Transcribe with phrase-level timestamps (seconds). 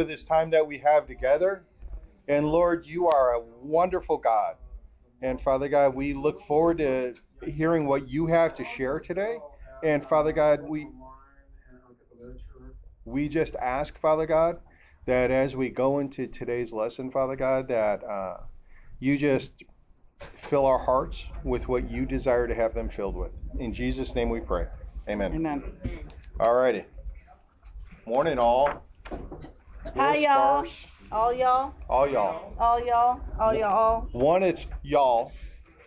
[0.00, 1.62] for this time that we have together.
[2.26, 4.54] And Lord, you are a wonderful God.
[5.20, 7.14] And Father God, we look forward to
[7.46, 9.36] hearing what you have to share today.
[9.84, 10.88] And Father God, we
[13.04, 14.60] we just ask, Father God,
[15.04, 18.38] that as we go into today's lesson, Father God, that uh,
[19.00, 19.52] you just
[20.48, 23.32] fill our hearts with what you desire to have them filled with.
[23.58, 24.64] In Jesus' name we pray.
[25.10, 25.34] Amen.
[25.34, 25.62] Amen.
[26.38, 26.84] All righty.
[28.06, 28.86] Morning, all.
[29.84, 30.66] Hi, y'all.
[31.10, 31.74] All y'all.
[31.88, 32.54] All y'all.
[32.58, 33.20] All y'all.
[33.38, 34.08] All y'all.
[34.12, 35.32] One, it's y'all.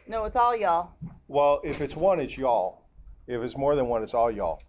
[0.08, 0.90] No, it's all y'all.
[1.28, 2.82] Well, if it's one, it's y'all.
[3.28, 4.62] If it's more than one, it's all y'all.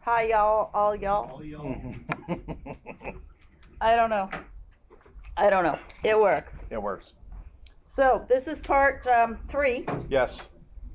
[0.00, 0.70] Hi, y'all.
[0.72, 1.40] All y'all.
[3.80, 4.30] I don't know.
[5.36, 5.78] I don't know.
[6.02, 6.54] It works.
[6.70, 7.12] it works.
[7.84, 9.84] So this is part um, three.
[10.08, 10.38] Yes.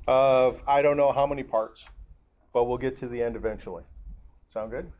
[0.08, 1.84] Of I don't know how many parts,
[2.52, 3.84] but we'll get to the end eventually.
[4.52, 4.90] Sound good?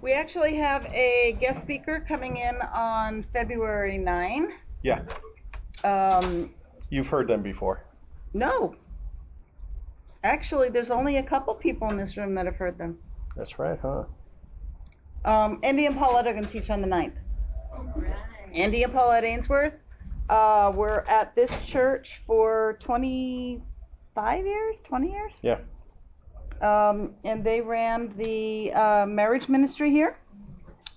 [0.00, 4.52] We actually have a guest speaker coming in on February 9.
[4.82, 5.02] Yeah.
[5.82, 6.50] Um,
[6.90, 7.84] You've heard them before.
[8.32, 8.74] no.
[10.24, 12.98] Actually, there's only a couple people in this room that have heard them.
[13.36, 14.02] That's right, huh?
[15.24, 17.12] Um, Andy and Paulette are going to teach on the 9th.
[18.52, 19.74] Andy and Paulette Ainsworth
[20.28, 25.32] uh, were at this church for 25 years, 20 years.
[25.40, 25.58] Yeah.
[26.60, 30.16] Um, and they ran the uh, marriage ministry here.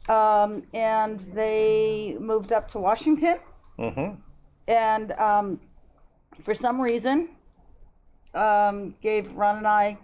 [0.09, 3.37] Um, and they moved up to Washington.
[3.79, 4.15] Mm-hmm.
[4.67, 5.59] And um,
[6.43, 7.29] for some reason,
[8.33, 9.97] um, gave Ron and I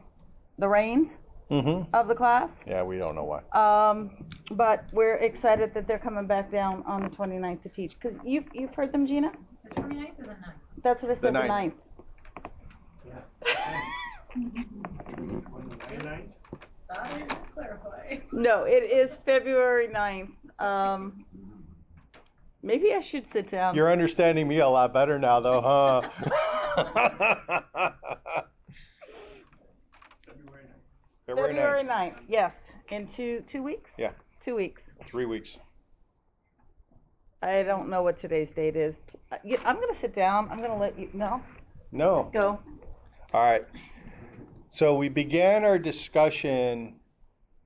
[0.57, 1.95] the reins Mm-hmm.
[1.95, 2.61] of the class.
[2.67, 3.39] Yeah, we don't know why.
[3.57, 4.11] Um,
[4.51, 7.97] but we're excited that they're coming back down on the 29th to teach.
[7.97, 9.31] Because you, you've heard them, Gina?
[9.63, 10.53] The 29th or the 9th?
[10.83, 11.47] That's what I said, the 9th.
[11.47, 11.73] 9th.
[16.87, 18.17] Thought I would clarify.
[18.37, 20.29] No, it is February 9th.
[20.63, 21.25] Um,
[22.61, 23.73] maybe I should sit down.
[23.73, 26.01] You're understanding me a lot better now, though, huh?
[30.27, 30.75] February
[31.25, 32.13] February 9th.
[32.13, 32.61] 9th, yes.
[32.91, 33.93] In two, two weeks?
[33.97, 34.11] Yeah.
[34.39, 34.83] Two weeks.
[35.07, 35.57] Three weeks.
[37.41, 38.93] I don't know what today's date is.
[39.31, 40.47] Uh, yeah, I'm going to sit down.
[40.51, 41.41] I'm going to let you, no,
[41.91, 42.29] No.
[42.31, 42.59] go.
[43.33, 43.65] All right.
[44.69, 46.99] So we began our discussion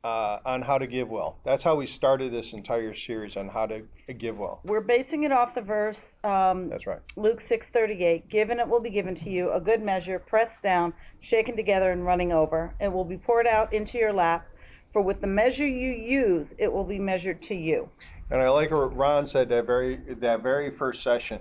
[0.04, 1.38] uh, on how to give well.
[1.44, 3.84] That's how we started this entire series on how to
[4.18, 4.60] give well.
[4.64, 7.00] We're basing it off the verse, um, That's right.
[7.16, 11.56] Luke 6:38, given it will be given to you, a good measure, pressed down, shaken
[11.56, 12.74] together and running over.
[12.80, 14.48] It will be poured out into your lap,
[14.92, 17.90] for with the measure you use, it will be measured to you.
[18.30, 21.40] And I like what Ron said that very that very first session.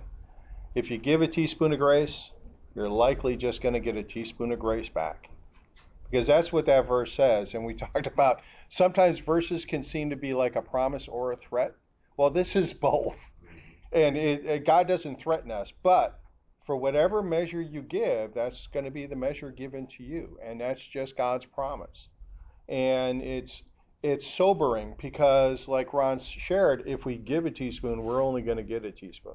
[0.75, 2.31] If you give a teaspoon of grace,
[2.75, 5.30] you're likely just going to get a teaspoon of grace back.
[6.11, 7.55] Because that's what that verse says.
[7.55, 11.37] And we talked about sometimes verses can seem to be like a promise or a
[11.37, 11.75] threat.
[12.17, 13.31] Well, this is both.
[13.93, 16.21] And it, it, God doesn't threaten us, but
[16.65, 20.39] for whatever measure you give, that's going to be the measure given to you.
[20.45, 22.09] And that's just God's promise.
[22.69, 23.63] And it's
[24.03, 28.63] it's sobering because, like Ron shared, if we give a teaspoon, we're only going to
[28.63, 29.35] get a teaspoon.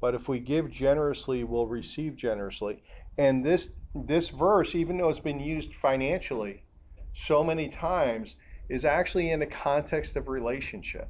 [0.00, 2.82] But if we give generously, we'll receive generously.
[3.18, 6.62] And this this verse, even though it's been used financially
[7.14, 8.36] so many times,
[8.68, 11.08] is actually in the context of relationship.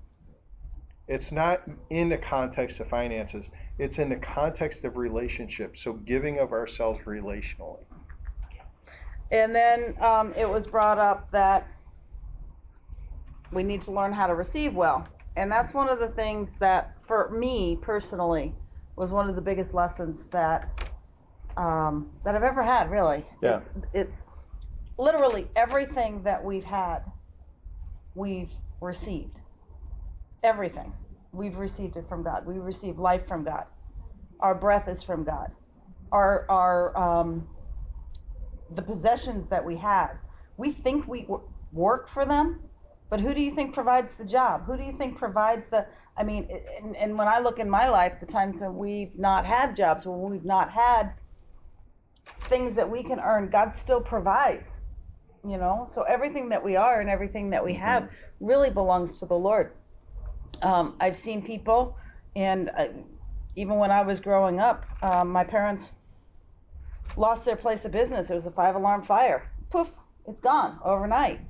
[1.06, 3.50] It's not in the context of finances.
[3.78, 5.76] It's in the context of relationship.
[5.76, 7.84] So giving of ourselves relationally.
[9.30, 11.66] And then um, it was brought up that
[13.52, 15.06] we need to learn how to receive well.
[15.36, 18.54] And that's one of the things that, for me personally,
[18.96, 20.87] was one of the biggest lessons that
[21.58, 22.90] um, that I've ever had.
[22.90, 23.56] Really, Yeah.
[23.56, 24.14] it's, it's
[24.96, 27.00] literally everything that we've had,
[28.14, 29.36] we've received.
[30.42, 30.92] Everything
[31.32, 32.46] we've received it from God.
[32.46, 33.64] We receive life from God.
[34.40, 35.50] Our breath is from God.
[36.12, 37.46] Our our um,
[38.74, 40.10] the possessions that we have.
[40.56, 41.26] We think we
[41.72, 42.60] work for them,
[43.10, 44.64] but who do you think provides the job?
[44.66, 45.86] Who do you think provides the?
[46.16, 46.48] I mean,
[46.82, 50.04] and, and when I look in my life, the times that we've not had jobs,
[50.04, 51.12] when we've not had
[52.48, 54.72] things that we can earn, God still provides.
[55.44, 58.08] You know, so everything that we are and everything that we have
[58.40, 59.72] really belongs to the Lord.
[60.62, 61.96] Um, I've seen people,
[62.34, 62.88] and uh,
[63.54, 65.92] even when I was growing up, um, my parents
[67.16, 68.30] lost their place of business.
[68.30, 69.48] It was a five alarm fire.
[69.70, 69.88] Poof,
[70.26, 71.40] it's gone overnight.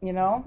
[0.00, 0.44] You know,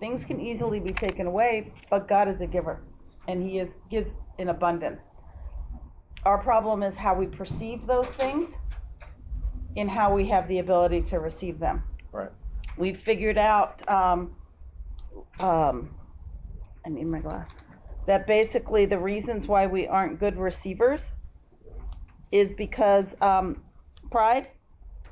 [0.00, 2.80] things can easily be taken away, but God is a giver,
[3.28, 5.02] and He is gives in abundance.
[6.24, 8.50] Our problem is how we perceive those things,
[9.76, 11.82] and how we have the ability to receive them.
[12.12, 12.30] Right.
[12.76, 13.88] We've figured out.
[13.88, 14.34] Um,
[15.38, 15.90] um,
[16.84, 17.48] I need my glass.
[18.06, 21.02] That basically the reasons why we aren't good receivers
[22.32, 23.62] is because um,
[24.10, 24.48] pride,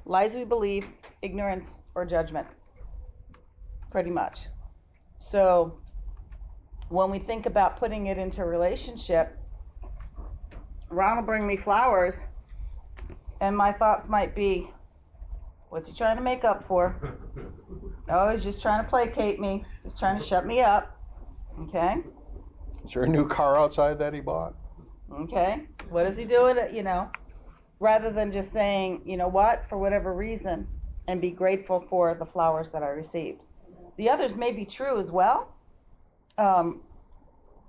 [0.05, 0.87] lies we believe,
[1.23, 2.47] ignorance, or judgment.
[3.91, 4.47] Pretty much.
[5.19, 5.79] So
[6.89, 9.37] when we think about putting it into relationship,
[10.91, 12.21] Ron will bring me flowers,
[13.41, 14.71] and my thoughts might be,
[15.71, 16.97] what's he trying to make up for?
[18.11, 20.97] Oh, he's just trying to placate me, just trying to shut me up.
[21.65, 21.99] Okay?
[22.83, 24.55] Is there a new car outside that he bought?
[25.13, 25.67] Okay?
[25.91, 26.57] What is he doing?
[26.75, 27.11] You know,
[27.81, 30.67] rather than just saying, you know what, for whatever reason,
[31.07, 33.41] and be grateful for the flowers that I received.
[33.99, 35.53] The others may be true as well.
[36.39, 36.81] Um,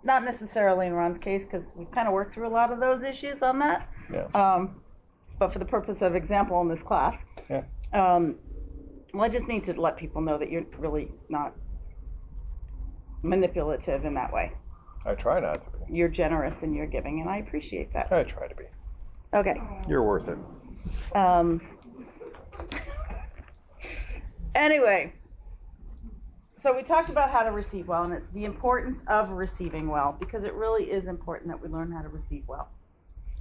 [0.04, 3.04] not necessarily in Ron's case because we've kind of worked through a lot of those
[3.04, 3.90] issues on that.
[4.14, 4.28] Yeah.
[4.34, 4.82] Um,
[5.40, 7.64] but for the purpose of example in this class, Yeah.
[7.94, 8.36] um,
[9.14, 11.56] well, I just need to let people know that you're really not
[13.24, 14.52] manipulative in that way.
[15.06, 15.98] I try not to be.
[15.98, 18.12] You're generous in your giving, and I appreciate that.
[18.12, 18.66] I try to be.
[19.34, 19.56] Okay.
[19.88, 20.38] You're worth it.
[21.16, 21.62] Um,
[24.54, 25.14] anyway,
[26.58, 30.44] so we talked about how to receive well and the importance of receiving well because
[30.44, 32.70] it really is important that we learn how to receive well.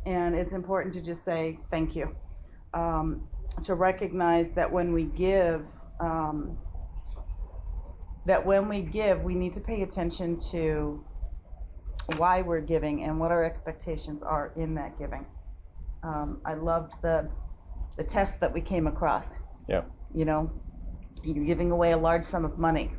[0.08, 2.16] And it's important to just say thank you.
[2.72, 3.28] Um,
[3.64, 5.62] to recognize that when we give,
[6.00, 6.56] um,
[8.25, 11.05] that when we give, we need to pay attention to
[12.16, 15.26] why we're giving and what our expectations are in that giving.
[16.02, 17.28] Um, I loved the
[17.99, 19.34] the test that we came across.
[19.69, 19.82] Yeah.
[20.14, 20.50] You know,
[21.22, 22.93] you're giving away a large sum of money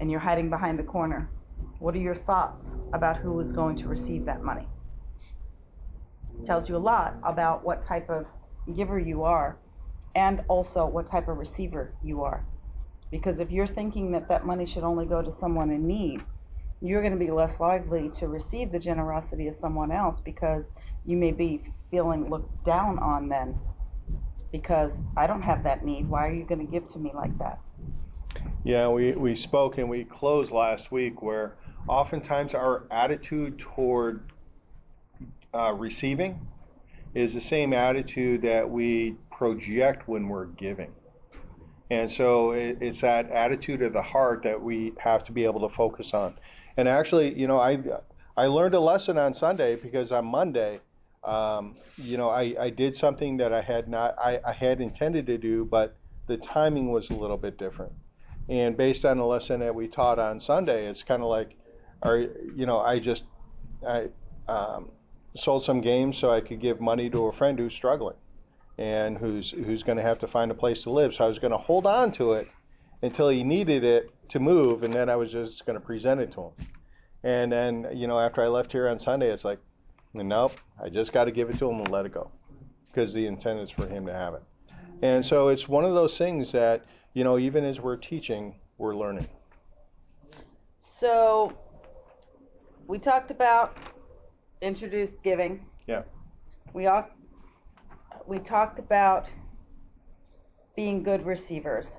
[0.00, 1.30] and you're hiding behind the corner.
[1.78, 4.66] What are your thoughts about who is going to receive that money?
[6.44, 8.26] Tells you a lot about what type of
[8.76, 9.58] giver you are
[10.14, 12.44] and also what type of receiver you are.
[13.10, 16.22] Because if you're thinking that that money should only go to someone in need,
[16.80, 20.64] you're going to be less likely to receive the generosity of someone else because
[21.04, 23.58] you may be feeling looked down on then
[24.52, 26.08] because I don't have that need.
[26.08, 27.58] Why are you going to give to me like that?
[28.64, 31.56] Yeah, we, we spoke and we closed last week where
[31.88, 34.29] oftentimes our attitude toward
[35.54, 36.40] uh, receiving
[37.14, 40.92] is the same attitude that we project when we're giving.
[41.90, 45.68] And so it, it's that attitude of the heart that we have to be able
[45.68, 46.34] to focus on.
[46.76, 47.80] And actually, you know, I
[48.36, 50.80] I learned a lesson on Sunday because on Monday,
[51.24, 55.26] um, you know, I, I did something that I had not I, I had intended
[55.26, 55.96] to do, but
[56.28, 57.92] the timing was a little bit different.
[58.48, 61.56] And based on the lesson that we taught on Sunday, it's kind of like,
[62.02, 63.24] are you know, I just
[63.86, 64.08] I
[64.46, 64.90] um,
[65.36, 68.16] sold some games so I could give money to a friend who's struggling
[68.78, 71.14] and who's who's going to have to find a place to live.
[71.14, 72.48] So I was going to hold on to it
[73.02, 76.32] until he needed it to move, and then I was just going to present it
[76.32, 76.66] to him.
[77.22, 79.58] And then you know, after I left here on Sunday, it's like,
[80.14, 82.30] nope, I just got to give it to him and let it go,
[82.88, 84.42] because the intent is for him to have it.
[85.02, 88.94] And so it's one of those things that you know, even as we're teaching, we're
[88.94, 89.26] learning.
[90.80, 91.52] So
[92.86, 93.76] we talked about
[94.60, 95.64] introduced giving.
[95.86, 96.02] Yeah.
[96.72, 97.06] We all
[98.26, 99.28] we talked about
[100.76, 101.98] being good receivers.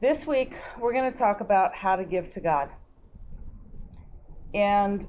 [0.00, 2.70] This week we're going to talk about how to give to God.
[4.54, 5.06] And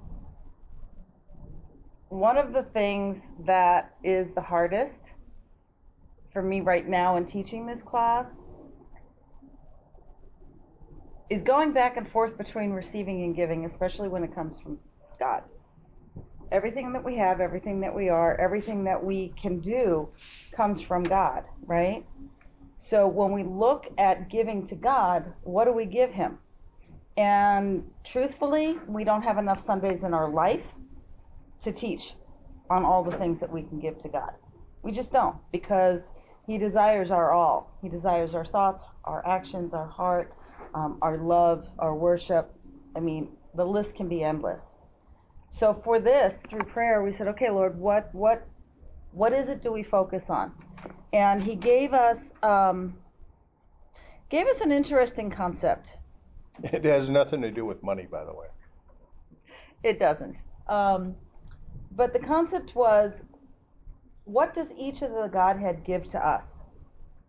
[2.10, 5.12] one of the things that is the hardest
[6.34, 8.26] for me right now in teaching this class
[11.30, 14.78] is going back and forth between receiving and giving, especially when it comes from
[15.18, 15.44] God.
[16.52, 20.10] Everything that we have, everything that we are, everything that we can do
[20.56, 22.06] comes from God, right?
[22.78, 26.40] So when we look at giving to God, what do we give Him?
[27.16, 30.64] And truthfully, we don't have enough Sundays in our life
[31.62, 32.16] to teach
[32.70, 34.32] on all the things that we can give to God.
[34.82, 36.12] We just don't because
[36.48, 37.78] He desires our all.
[37.82, 40.34] He desires our thoughts, our actions, our heart,
[40.74, 42.52] um, our love, our worship.
[42.96, 44.64] I mean, the list can be endless.
[45.52, 48.48] So for this, through prayer, we said, okay, Lord, what what
[49.12, 50.52] what is it do we focus on?
[51.14, 52.96] And He gave us um,
[54.30, 55.98] gave us an interesting concept.
[56.64, 58.48] It has nothing to do with money, by the way.
[59.84, 60.38] It doesn't.
[60.68, 61.16] Um,
[61.92, 63.22] but the concept was
[64.26, 66.58] what does each of the Godhead give to us?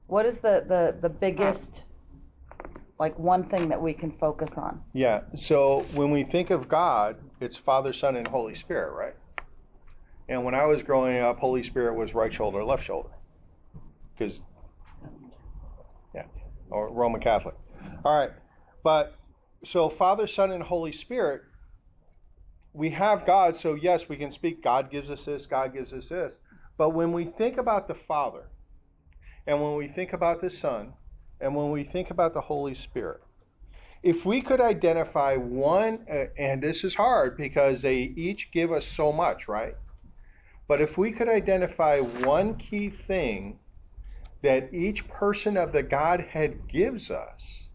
[0.06, 1.84] What is the, the, the biggest,
[2.98, 4.80] like one thing that we can focus on?
[4.92, 5.22] Yeah.
[5.34, 9.16] So when we think of God, it's Father, Son, and Holy Spirit, right?
[10.28, 13.10] And when I was growing up, Holy Spirit was right shoulder, left shoulder,
[14.16, 14.42] because
[16.14, 16.24] yeah,
[16.70, 17.54] or Roman Catholic.
[18.04, 18.30] All right,
[18.84, 19.18] but
[19.64, 21.42] so Father, Son, and Holy Spirit,
[22.72, 24.62] we have God, so yes, we can speak.
[24.62, 26.38] God gives us this, God gives us this.
[26.78, 28.44] But when we think about the Father,
[29.46, 30.94] and when we think about the Son,
[31.42, 33.20] and when we think about the Holy Spirit,
[34.02, 36.06] if we could identify one,
[36.38, 39.76] and this is hard because they each give us so much, right?
[40.68, 43.58] But if we could identify one key thing
[44.42, 47.68] that each person of the Godhead gives us,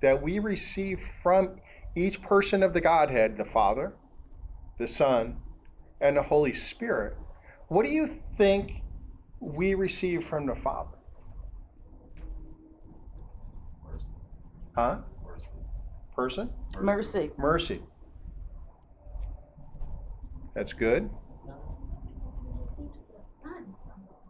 [0.00, 1.60] that we receive from
[1.96, 3.94] each person of the Godhead, the Father,
[4.78, 5.38] the Son,
[6.00, 7.16] and the Holy Spirit,
[7.68, 8.82] what do you think
[9.40, 10.96] we receive from the Father?
[13.90, 14.12] Mercy.
[14.74, 14.98] Huh?
[16.14, 16.50] Person?
[16.80, 17.30] Mercy.
[17.36, 17.82] Mercy.
[20.54, 21.10] That's good.
[21.56, 22.90] We received the Son
[23.42, 23.70] from the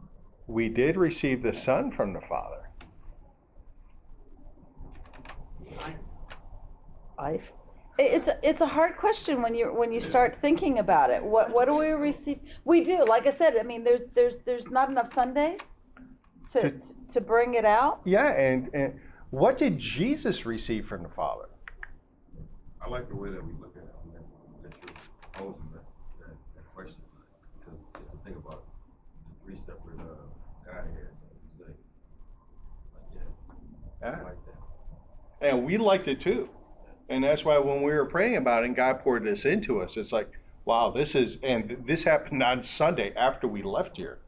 [0.01, 0.21] Father.
[0.49, 2.61] We did receive the Son from the Father.
[7.19, 7.53] Life.
[7.97, 11.23] It's a, it's a hard question when you when you start thinking about it.
[11.23, 12.41] What what do we receive?
[12.65, 13.05] We do.
[13.05, 15.61] Like I said, I mean, there's there's there's not enough Sundays
[16.53, 16.81] to To-
[17.13, 18.01] to bring it out.
[18.05, 18.99] Yeah, and, and
[19.35, 21.47] what did Jesus receive from the Father?
[22.81, 24.15] I like the way that we look at it, I mean,
[24.63, 24.95] that you're
[25.33, 25.83] posing that,
[26.21, 27.01] that, that question.
[27.59, 28.63] Because just to think about
[29.27, 30.23] the three separate, uh,
[30.65, 31.73] Godheads, so you say,
[32.95, 33.25] like,
[34.03, 34.23] yeah, I Yeah.
[34.23, 35.49] like that.
[35.49, 36.49] And we liked it too.
[37.09, 39.97] And that's why when we were praying about it and God poured this into us,
[39.97, 40.31] it's like,
[40.65, 44.21] wow, this is, and this happened on Sunday after we left here.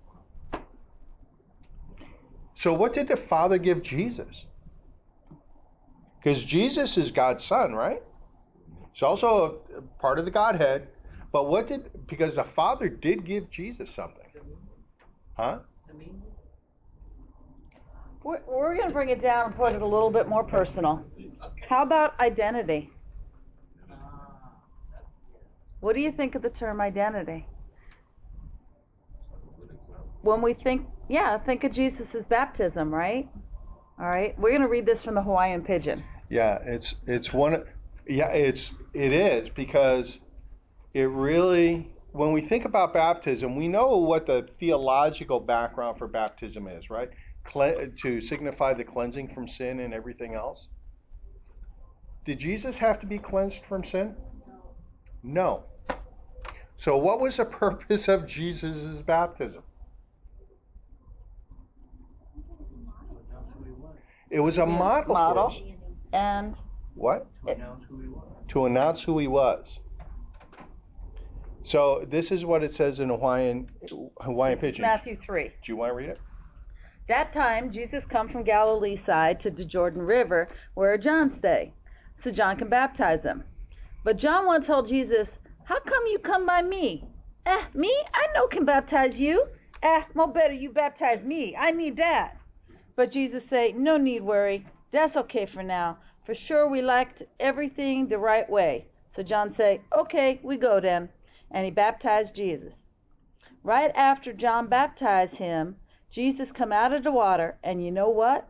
[2.54, 4.46] So, what did the Father give Jesus?
[6.18, 8.02] Because Jesus is God's Son, right?
[8.92, 10.88] He's also a part of the Godhead.
[11.32, 14.25] But what did, because the Father did give Jesus something.
[15.35, 15.58] Huh?
[18.23, 21.04] We're, we're going to bring it down and put it a little bit more personal.
[21.68, 22.90] How about identity?
[25.80, 27.46] What do you think of the term identity?
[30.23, 33.28] When we think, yeah, think of Jesus' baptism, right?
[33.98, 36.02] All right, we're going to read this from the Hawaiian Pidgin.
[36.28, 37.64] Yeah, it's it's one.
[38.06, 40.20] Yeah, it's it is because
[40.92, 41.92] it really.
[42.12, 47.10] When we think about baptism, we know what the theological background for baptism is, right?
[47.44, 50.68] Cle- to signify the cleansing from sin and everything else.
[52.24, 54.14] Did Jesus have to be cleansed from sin?
[55.22, 55.64] No.
[56.78, 59.62] So, what was the purpose of Jesus' baptism?
[64.36, 65.48] It was a model, Model.
[65.48, 65.62] for us.
[66.12, 66.54] And
[66.94, 67.26] What?
[67.46, 68.24] to announce who he was.
[68.48, 69.78] to announce who he was.
[71.62, 73.66] So this is what it says in Hawaiian
[74.20, 74.82] Hawaiian this is Pidgin.
[74.82, 75.44] Matthew 3.
[75.44, 76.20] Do you want to read it?
[77.08, 81.72] That time Jesus come from Galilee side to the Jordan River where John stay,
[82.14, 83.42] so John can baptize him.
[84.04, 87.08] But John once told Jesus, How come you come by me?
[87.46, 87.90] Eh, me?
[88.12, 89.46] I know can baptize you.
[89.82, 91.56] Eh, more better you baptize me.
[91.58, 92.36] I need that.
[92.96, 94.66] But Jesus say, No need worry.
[94.90, 95.98] That's okay for now.
[96.24, 98.86] For sure we liked everything the right way.
[99.10, 101.10] So John say, Okay, we go then.
[101.50, 102.74] And he baptized Jesus.
[103.62, 105.76] Right after John baptized him,
[106.10, 108.48] Jesus come out of the water, and you know what?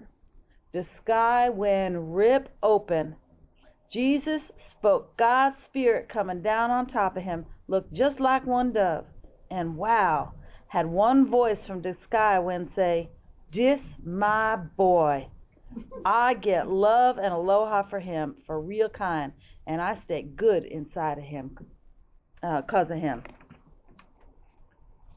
[0.73, 3.17] The sky went rip open.
[3.89, 9.07] Jesus spoke God's spirit coming down on top of him, looked just like one dove.
[9.51, 10.35] And wow,
[10.69, 13.11] had one voice from the sky when say,
[13.57, 15.29] Dis my boy.
[16.05, 19.33] I get love and aloha for him, for real kind,
[19.67, 21.57] and I stay good inside of him,
[22.43, 23.23] uh, cause of him.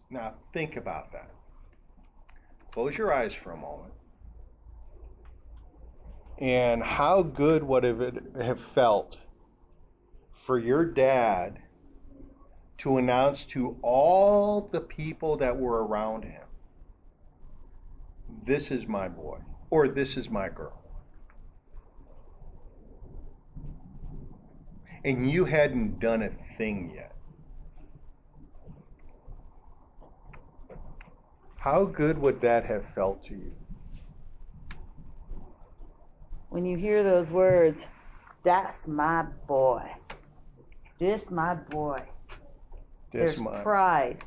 [0.10, 1.30] Now think about that.
[2.72, 3.92] Close your eyes for a moment.
[6.38, 9.18] And how good would it have felt
[10.46, 11.60] for your dad
[12.78, 16.44] to announce to all the people that were around him,
[18.46, 19.38] this is my boy,
[19.70, 20.82] or this is my girl.
[25.06, 27.16] And you hadn't done a thing yet.
[31.58, 33.52] How good would that have felt to you?
[36.50, 37.86] when you hear those words,
[38.44, 39.84] that's my boy.
[40.98, 42.02] This my boy.
[43.12, 44.24] This There's my- pride.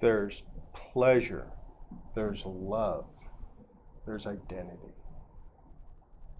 [0.00, 0.42] There's
[0.74, 1.46] pleasure.
[2.14, 3.06] There's love.
[4.06, 4.94] There's identity.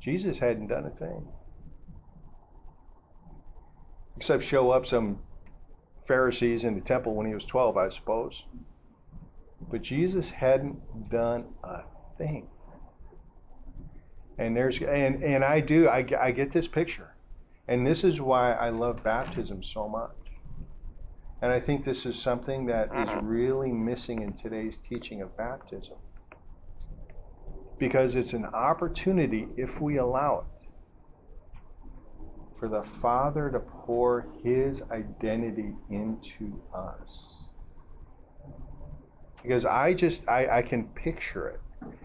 [0.00, 1.26] Jesus hadn't done a thing.
[4.16, 5.18] Except show up some
[6.06, 8.44] Pharisees in the temple when he was 12, I suppose.
[9.70, 11.82] But Jesus hadn't done a
[12.18, 12.48] thing.
[14.38, 17.14] And there's and and I do I, I get this picture,
[17.66, 20.25] and this is why I love baptism so much.
[21.42, 23.26] And I think this is something that is mm-hmm.
[23.26, 25.96] really missing in today's teaching of baptism.
[27.78, 30.68] Because it's an opportunity, if we allow it,
[32.58, 37.34] for the Father to pour His identity into us.
[39.42, 41.60] Because I just, I, I can picture it.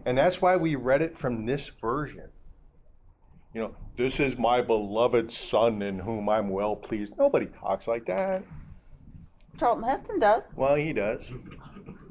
[0.06, 2.28] And that's why we read it from this version.
[3.54, 7.14] You know, this is my beloved Son in whom I'm well pleased.
[7.18, 8.44] Nobody talks like that.
[9.60, 10.44] Charlton Heston does.
[10.56, 11.22] Well, he does.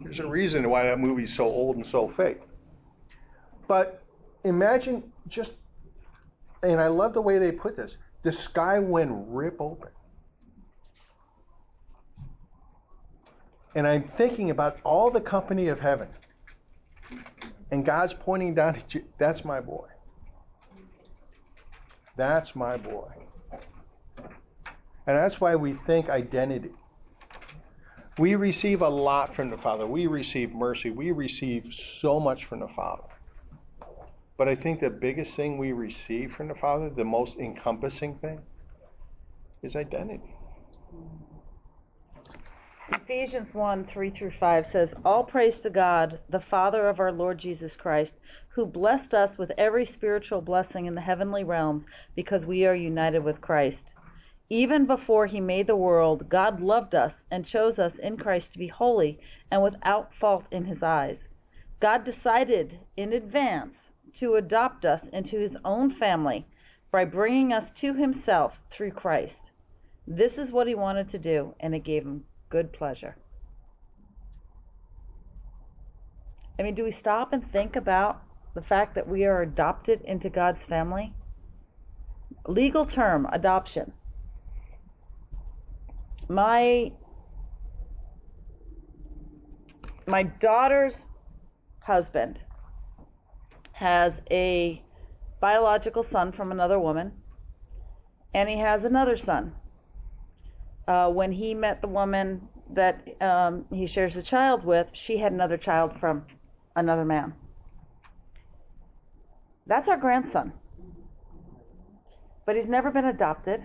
[0.02, 2.40] There's a reason why that movie's so old and so fake.
[3.68, 4.02] But
[4.44, 5.52] imagine just,
[6.62, 9.88] and I love the way they put this the sky went rip open.
[13.75, 16.09] And I'm thinking about all the company of heaven.
[17.70, 19.04] And God's pointing down at you.
[19.18, 19.87] That's my boy.
[22.16, 23.11] That's my boy.
[25.06, 26.73] And that's why we think identity.
[28.20, 29.86] We receive a lot from the Father.
[29.86, 30.90] We receive mercy.
[30.90, 33.04] We receive so much from the Father.
[34.36, 38.42] But I think the biggest thing we receive from the Father, the most encompassing thing,
[39.62, 40.34] is identity.
[42.92, 47.38] Ephesians 1 3 through 5 says, All praise to God, the Father of our Lord
[47.38, 48.16] Jesus Christ,
[48.50, 53.24] who blessed us with every spiritual blessing in the heavenly realms because we are united
[53.24, 53.94] with Christ.
[54.52, 58.59] Even before he made the world, God loved us and chose us in Christ to
[58.59, 61.28] be holy and without fault in his eyes.
[61.78, 66.49] God decided in advance to adopt us into his own family
[66.90, 69.52] by bringing us to himself through Christ.
[70.04, 73.16] This is what he wanted to do, and it gave him good pleasure.
[76.59, 78.21] I mean, do we stop and think about
[78.54, 81.14] the fact that we are adopted into God's family?
[82.49, 83.92] Legal term, adoption.
[86.30, 86.93] My
[90.06, 91.04] my daughter's
[91.80, 92.38] husband
[93.73, 94.80] has a
[95.40, 97.10] biological son from another woman,
[98.32, 99.56] and he has another son.
[100.86, 105.32] Uh, when he met the woman that um, he shares a child with, she had
[105.32, 106.25] another child from
[106.76, 107.34] another man.
[109.66, 110.52] That's our grandson.
[112.47, 113.64] But he's never been adopted.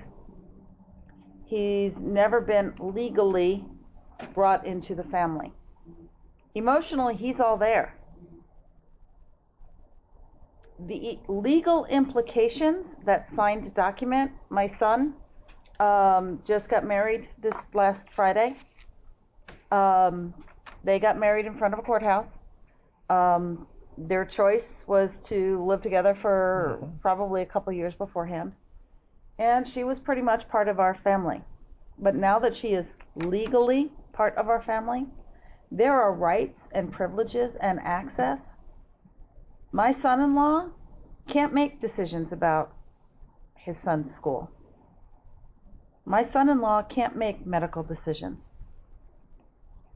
[1.46, 3.66] He's never been legally
[4.34, 5.54] brought into the family.
[6.56, 7.96] Emotionally, he's all there.
[10.88, 15.14] The legal implications, that signed document, my son
[15.80, 18.56] um, just got married this last Friday.
[19.72, 20.34] Um,
[20.84, 22.38] they got married in front of a courthouse.
[23.10, 26.98] Um, their choice was to live together for mm-hmm.
[27.02, 28.54] probably a couple years beforehand.
[29.38, 31.42] And she was pretty much part of our family.
[31.98, 35.08] But now that she is legally part of our family,
[35.72, 38.56] there are rights and privileges and access.
[39.72, 40.70] My son in law
[41.28, 42.74] can't make decisions about
[43.56, 44.52] his son's school.
[46.06, 48.52] My son in law can't make medical decisions.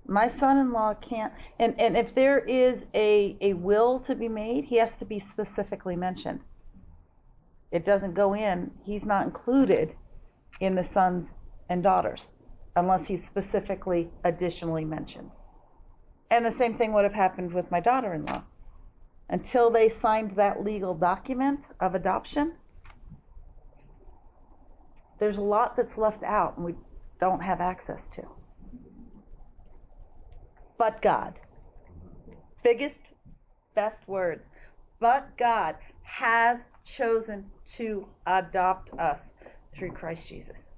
[0.08, 4.28] My son in law can't, and, and if there is a, a will to be
[4.28, 6.44] made, he has to be specifically mentioned.
[7.72, 9.94] It doesn't go in, he's not included
[10.60, 11.34] in the sons
[11.70, 12.28] and daughters
[12.76, 15.30] unless he's specifically additionally mentioned.
[16.32, 18.44] And the same thing would have happened with my daughter in law.
[19.30, 22.54] Until they signed that legal document of adoption,
[25.20, 26.76] there's a lot that's left out and we
[27.20, 28.24] don't have access to.
[30.78, 31.34] But God.
[32.64, 33.02] Biggest,
[33.76, 34.46] best words.
[35.00, 36.60] But God has
[36.96, 37.46] chosen
[37.78, 39.32] to adopt us
[39.76, 40.72] through Christ Jesus.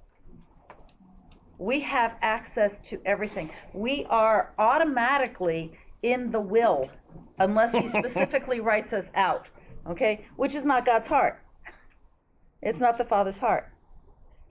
[1.58, 3.52] We have access to everything.
[3.74, 6.90] We are automatically in the will
[7.40, 9.48] unless He specifically writes us out,
[9.88, 10.26] okay?
[10.36, 11.42] Which is not God's heart.
[12.62, 13.72] It's not the Father's heart.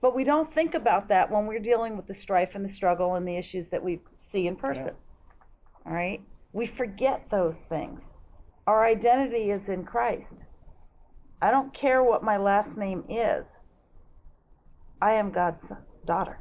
[0.01, 3.15] But we don't think about that when we're dealing with the strife and the struggle
[3.15, 4.95] and the issues that we see in person.
[4.95, 5.91] Yeah.
[5.91, 6.21] All right?
[6.53, 8.03] We forget those things.
[8.67, 10.43] Our identity is in Christ.
[11.41, 13.55] I don't care what my last name is.
[15.01, 15.71] I am God's
[16.05, 16.39] daughter.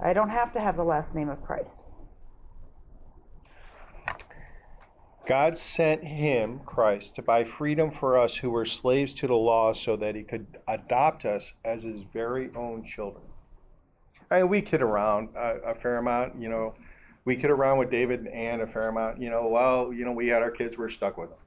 [0.00, 1.82] I don't have to have the last name of Christ.
[5.26, 9.74] God sent him, Christ, to buy freedom for us who were slaves to the law
[9.74, 13.24] so that he could adopt us as his very own children.
[14.30, 16.74] I mean, we kid around a, a fair amount, you know.
[17.24, 19.48] We kid around with David and Ann a fair amount, you know.
[19.48, 21.38] Well, you know, we had our kids, we're stuck with them.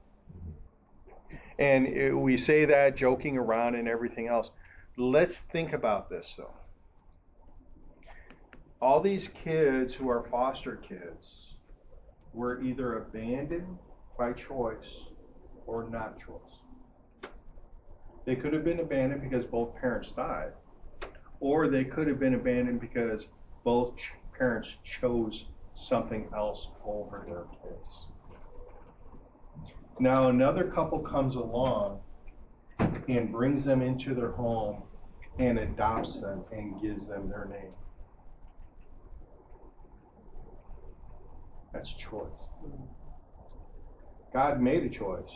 [1.62, 4.50] And it, we say that joking around and everything else.
[4.96, 6.54] Let's think about this though.
[8.80, 11.54] All these kids who are foster kids
[12.32, 13.78] were either abandoned
[14.18, 15.06] by choice
[15.64, 17.30] or not choice.
[18.26, 20.54] They could have been abandoned because both parents died,
[21.38, 23.28] or they could have been abandoned because
[23.62, 23.94] both
[24.36, 25.44] parents chose
[25.76, 28.06] something else over their kids.
[29.98, 32.00] Now, another couple comes along
[33.08, 34.82] and brings them into their home
[35.38, 37.72] and adopts them and gives them their name.
[41.72, 42.30] That's a choice.
[44.32, 45.30] God made a choice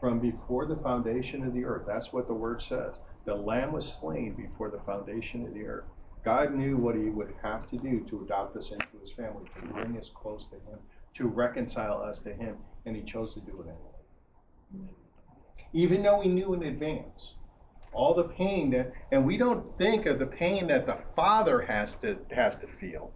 [0.00, 1.84] from before the foundation of the earth.
[1.86, 2.98] That's what the word says.
[3.24, 5.86] The lamb was slain before the foundation of the earth.
[6.24, 9.66] God knew what he would have to do to adopt us into his family, to
[9.72, 10.78] bring us close to him,
[11.16, 14.90] to reconcile us to him, and he chose to do it anyway.
[15.72, 17.34] Even though he knew in advance
[17.96, 21.92] all the pain that and we don't think of the pain that the father has
[21.94, 23.10] to has to feel.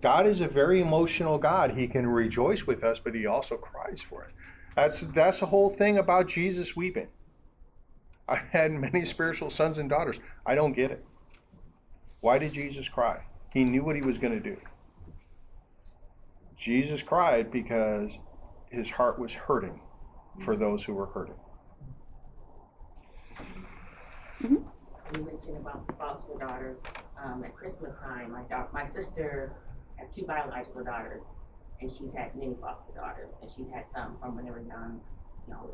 [0.00, 1.72] God is a very emotional God.
[1.72, 4.30] He can rejoice with us, but he also cries for us.
[4.76, 7.08] That's that's the whole thing about Jesus weeping.
[8.28, 10.16] I've had many spiritual sons and daughters.
[10.46, 11.04] I don't get it.
[12.20, 13.22] Why did Jesus cry?
[13.52, 14.56] He knew what he was going to do.
[16.58, 18.10] Jesus cried because
[18.70, 19.80] his heart was hurting
[20.44, 21.34] for those who were hurting.
[24.40, 26.78] You mentioned about the foster daughters.
[27.22, 29.52] Um, at Christmas time, my da- my sister
[29.96, 31.22] has two biological daughters,
[31.80, 35.00] and she's had many foster daughters, and she's had some from when they were young,
[35.48, 35.68] young.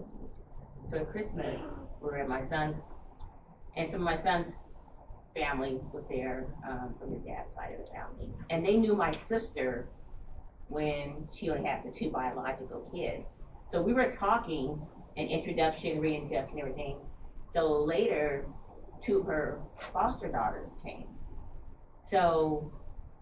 [0.87, 1.59] So at Christmas,
[2.01, 2.77] we were at my son's,
[3.77, 4.53] and some of my son's
[5.35, 9.12] family was there um, from his dad's side of the family, and they knew my
[9.27, 9.88] sister
[10.68, 13.27] when she only had the two biological kids.
[13.70, 14.81] So we were talking,
[15.16, 16.98] an introduction, reintroduction, everything.
[17.46, 18.46] So later,
[19.03, 19.61] two of her
[19.92, 21.07] foster daughters came.
[22.09, 22.72] So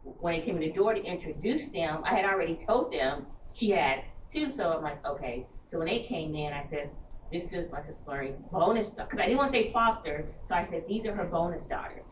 [0.02, 3.70] when they came in the door to introduce them, I had already told them she
[3.70, 4.48] had two.
[4.48, 5.46] So I'm like, okay.
[5.66, 6.90] So when they came in, I said,
[7.32, 10.26] this is my sister Lori's bonus, because I didn't want to say foster.
[10.46, 12.04] So I said, these are her bonus daughters.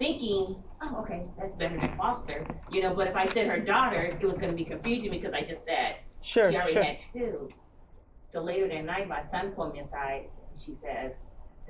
[0.00, 2.94] Thinking, oh, okay, that's better than foster, you know.
[2.94, 5.64] But if I said her daughters, it was going to be confusing because I just
[5.64, 6.82] said Sure, she already sure.
[6.82, 7.48] had two.
[8.32, 11.12] So later that night, my son pulled me aside and she says,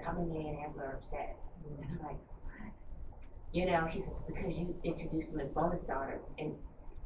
[0.02, 1.36] Dominique and Angela are upset.
[1.66, 2.72] And I'm like, what?
[3.52, 6.20] You know, she says, because you introduced them as bonus daughter.
[6.38, 6.54] And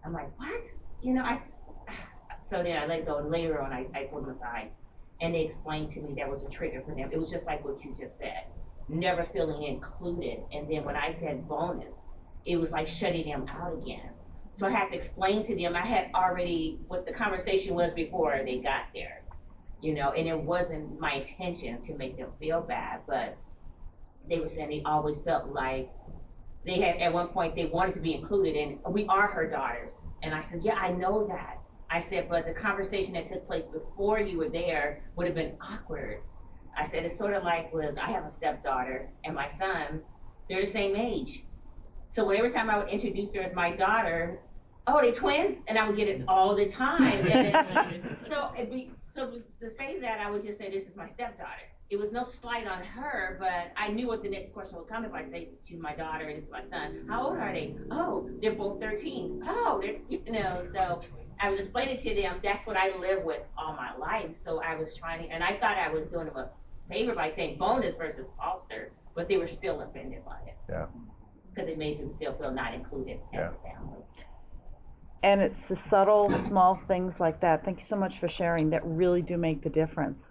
[0.04, 0.62] I'm like, what?
[1.02, 1.40] You know, I.
[2.42, 3.18] so then I let go.
[3.18, 4.70] And later on, I, I pulled them aside
[5.20, 7.10] and they explained to me that was a trigger for them.
[7.12, 8.44] It was just like what you just said,
[8.88, 10.40] never feeling included.
[10.52, 11.94] And then when I said bonus,
[12.44, 14.10] it was like shutting them out again.
[14.56, 18.40] So I had to explain to them, I had already, what the conversation was before
[18.44, 19.24] they got there
[19.84, 23.36] you know, and it wasn't my intention to make them feel bad, but
[24.30, 25.90] they were saying they always felt like
[26.64, 29.92] they had, at one point, they wanted to be included, and we are her daughters.
[30.22, 31.58] And I said, yeah, I know that.
[31.90, 35.54] I said, but the conversation that took place before you were there would have been
[35.60, 36.22] awkward.
[36.76, 40.00] I said, it's sort of like with, I have a stepdaughter and my son,
[40.48, 41.44] they're the same age.
[42.10, 44.40] So every time I would introduce her as my daughter,
[44.86, 45.58] oh, they twins?
[45.66, 47.26] And I would get it all the time.
[47.26, 51.08] And then, so be, so to say that, I would just say, this is my
[51.08, 51.50] stepdaughter.
[51.90, 55.04] It was no slight on her, but I knew what the next question would come
[55.04, 57.04] if I say, she's my daughter this is my son.
[57.08, 57.74] How old are they?
[57.90, 59.42] Oh, they're both 13.
[59.46, 61.00] Oh, they're, you know, so
[61.40, 64.36] I was explaining to them, that's what I live with all my life.
[64.42, 66.50] So I was trying to, and I thought I was doing them a
[66.88, 70.56] favor by saying bonus versus foster, but they were still offended by it.
[70.68, 70.86] Yeah.
[71.54, 73.48] Because it made them still feel not included Yeah.
[73.48, 74.02] as a family.
[75.22, 77.64] And it's the subtle, small things like that.
[77.64, 80.28] Thank you so much for sharing that really do make the difference.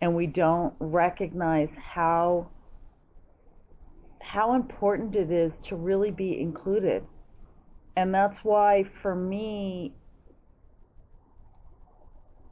[0.00, 2.48] And we don't recognize how
[4.20, 7.04] how important it is to really be included.
[7.96, 9.92] And that's why for me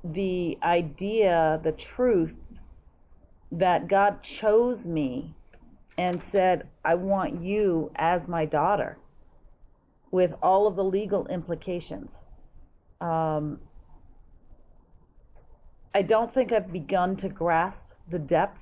[0.04, 2.34] the idea, the truth
[3.52, 5.34] that God chose me
[5.98, 8.98] and said, I want you as my daughter
[10.10, 12.10] with all of the legal implications.
[13.00, 13.60] Um,
[15.94, 18.60] I don't think I've begun to grasp the depth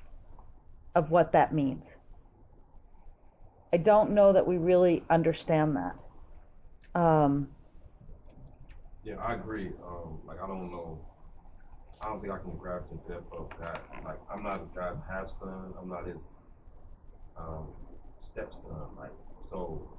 [0.95, 1.83] of what that means.
[3.71, 6.99] I don't know that we really understand that.
[6.99, 7.49] Um,
[9.03, 9.71] Yeah, I agree.
[9.85, 10.99] Um, like I don't know.
[12.01, 13.83] I don't think I can grasp the depth of that.
[14.05, 15.73] Like I'm not God's half son.
[15.81, 16.37] I'm not his
[17.37, 17.69] um,
[18.23, 18.71] stepson.
[18.97, 19.11] Like
[19.49, 19.89] so,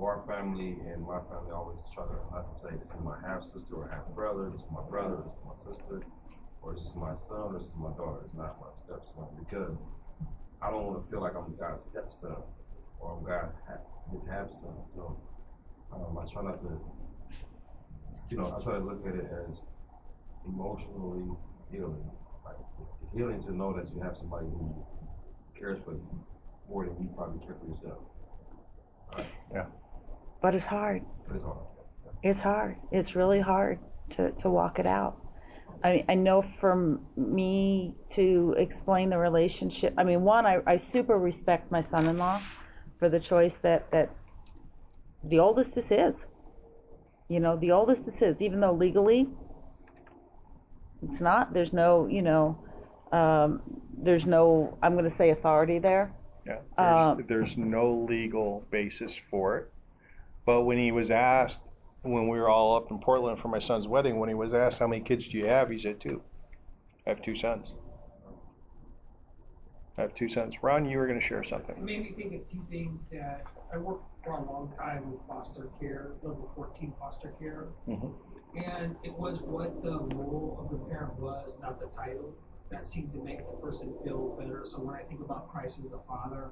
[0.00, 3.44] our family and my family always try to not to say this is my half
[3.44, 4.50] sister or half brother.
[4.50, 5.18] This is my brother.
[5.26, 6.02] This is my sister.
[6.62, 8.20] or this is my son, or this is my daughter?
[8.24, 9.78] It's not my stepson because
[10.62, 12.36] I don't want to feel like I'm God's stepson
[13.00, 13.24] or I'm
[14.12, 14.76] his half son.
[14.94, 15.16] So
[15.92, 16.80] um, I try not to,
[18.30, 19.62] you know, I try to look at it as
[20.46, 21.24] emotionally
[21.70, 22.10] healing.
[22.44, 24.84] Like it's healing to know that you have somebody who
[25.58, 26.24] cares for you
[26.68, 27.98] more than you probably care for yourself.
[29.16, 29.26] Right?
[29.52, 29.66] Yeah.
[30.40, 31.02] But it's hard.
[31.26, 31.58] But it's hard.
[32.22, 32.76] It's hard.
[32.92, 33.78] It's really hard
[34.10, 35.16] to, to walk it out.
[35.82, 41.18] I, I know for me to explain the relationship, I mean, one, I, I super
[41.18, 42.40] respect my son in law
[42.98, 44.10] for the choice that, that
[45.24, 46.26] the oldest is his.
[47.28, 49.28] You know, the oldest is his, even though legally
[51.02, 51.52] it's not.
[51.52, 52.58] There's no, you know,
[53.12, 53.62] um,
[53.96, 56.12] there's no, I'm going to say authority there.
[56.46, 59.72] Yeah, there's, Um, there's no legal basis for it.
[60.46, 61.58] But when he was asked,
[62.02, 64.78] when we were all up in Portland for my son's wedding, when he was asked
[64.78, 66.22] how many kids do you have, he said two.
[67.06, 67.72] I have two sons.
[69.98, 70.54] I have two sons.
[70.62, 71.84] Ron, you were going to share It something.
[71.84, 75.68] made me think of two things that I worked for a long time with foster
[75.78, 77.66] care, level 14 foster care.
[77.86, 78.14] Mhm.
[78.54, 82.34] And it was what the role of the parent was, not the title,
[82.70, 84.64] that seemed to make the person feel better.
[84.64, 86.50] So when I think about Christ as the Father,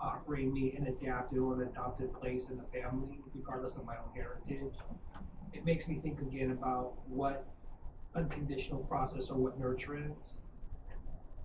[0.00, 4.10] offering me an adapted or an adopted place in the family, regardless of my own
[4.14, 4.74] heritage,
[5.52, 7.46] it makes me think again about what
[8.14, 10.38] unconditional process or what nurture is.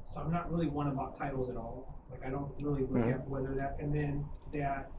[0.06, 1.96] So I'm not really one about titles at all.
[2.10, 3.14] Like I don't really look Mhm.
[3.14, 4.92] at whether that, and then that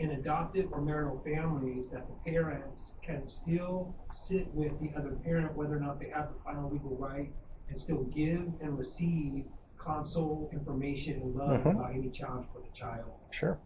[0.00, 5.54] in adoptive or marital families, that the parents can still sit with the other parent,
[5.54, 7.30] whether or not they have the final legal right,
[7.68, 9.44] and still give and receive
[9.76, 11.72] console, information, and love Mhm.
[11.74, 13.12] about any challenge for the child.
[13.30, 13.58] Sure.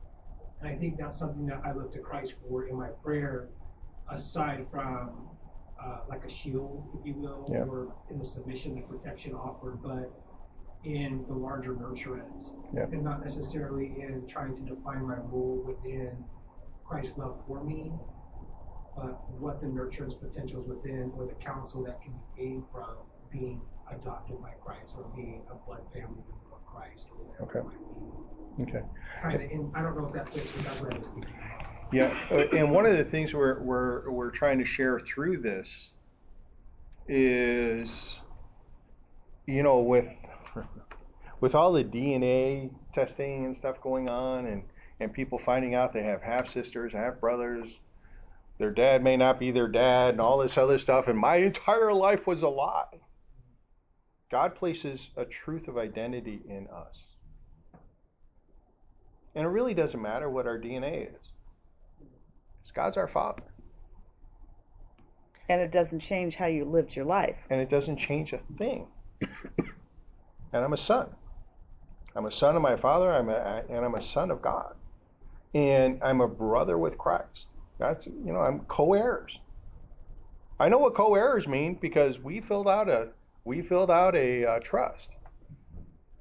[0.60, 3.48] And I think that's something that I look to Christ for in my prayer,
[4.08, 5.28] aside from
[5.76, 7.64] uh, like a shield, if you will, Yeah.
[7.64, 10.10] or in the submission and protection offered, but
[10.84, 12.52] in the larger nurturance.
[12.74, 12.84] Yeah.
[12.84, 16.24] And not necessarily in trying to define my role within
[16.84, 17.92] Christ's love for me,
[18.96, 22.96] but what the nurturance potentials within or the counsel that can be gained from
[23.32, 27.64] being adopted by Christ or being a blood family member of Christ or whatever it
[27.64, 27.84] might be
[28.62, 28.82] Okay.
[29.20, 31.34] kind of, and I don't know if that fits, but that's what I was thinking.
[31.92, 35.90] Yeah, uh, and one of the things we're, we're, we're trying to share through this
[37.08, 38.16] is,
[39.46, 40.08] you know, with,
[41.40, 44.62] with all the DNA testing and stuff going on and,
[45.00, 47.68] and people finding out they have half sisters, half brothers,
[48.58, 51.92] their dad may not be their dad and all this other stuff, and my entire
[51.92, 53.00] life was a lie.
[54.30, 56.96] God places a truth of identity in us.
[59.34, 61.32] And it really doesn't matter what our DNA is.
[61.98, 63.42] Because God's our Father.
[65.48, 67.36] And it doesn't change how you lived your life.
[67.50, 68.86] And it doesn't change a thing.
[70.54, 71.08] and I'm a son.
[72.16, 74.74] I'm a son of my Father, I'm a, and I'm a son of God.
[75.52, 77.46] And I'm a brother with Christ.
[77.78, 79.36] That's, you know, I'm co heirs.
[80.60, 83.08] I know what co heirs mean because we filled out a,
[83.44, 85.08] we filled out a uh, trust.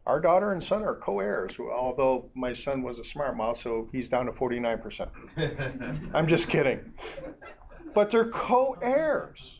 [0.08, 3.88] Our daughter and son are co heirs, although my son was a smart mouth, so
[3.91, 6.10] he's down to 49%.
[6.13, 6.91] I'm just kidding.
[7.93, 9.60] But they're co heirs.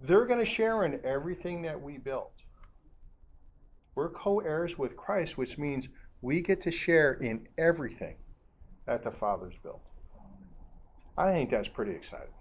[0.00, 2.32] They're going to share in everything that we built.
[3.94, 5.88] We're co heirs with Christ, which means
[6.22, 8.16] we get to share in everything
[8.86, 9.82] that the Father's built.
[11.16, 12.34] I think that's pretty exciting.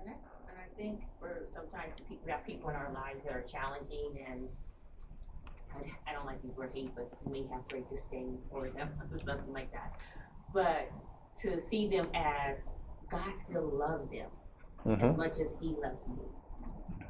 [0.00, 0.12] And I,
[0.48, 4.48] and I think for sometimes we have people in our lives that are challenging and
[6.06, 9.52] I, don't like the word hate, but we have great disdain for them or something
[9.52, 9.94] like that.
[10.52, 10.90] But
[11.42, 12.58] to see them as
[13.10, 14.30] God still loves them
[14.86, 15.04] Mm-hmm.
[15.04, 16.28] as much as He loves you.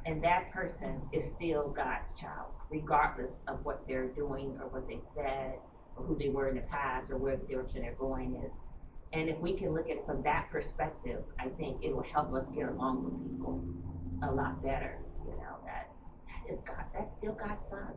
[0.05, 5.03] And that person is still God's child, regardless of what they're doing or what they've
[5.15, 5.55] said
[5.95, 8.51] or who they were in the past or where the direction they're going is.
[9.13, 12.33] And if we can look at it from that perspective, I think it will help
[12.33, 13.63] us get along with people
[14.23, 14.99] a lot better.
[15.25, 15.89] You know, that
[16.27, 17.93] that is God, that's still God's son.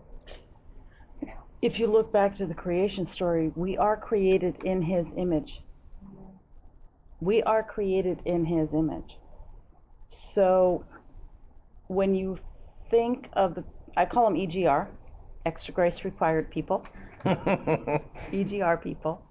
[1.21, 5.07] You know, If you look back to the creation story, we are created in his
[5.17, 5.63] image.
[7.21, 9.19] We are created in his image.
[10.11, 10.85] So
[11.89, 12.39] when you
[12.91, 13.65] think of the,
[13.97, 14.87] I call them EGR,
[15.45, 16.87] extra grace required people,
[17.25, 19.23] EGR people,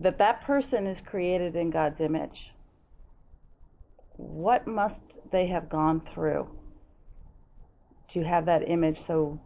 [0.00, 2.52] that that person is created in God's image.
[4.16, 6.48] What must they have gone through
[8.08, 9.40] to have that image so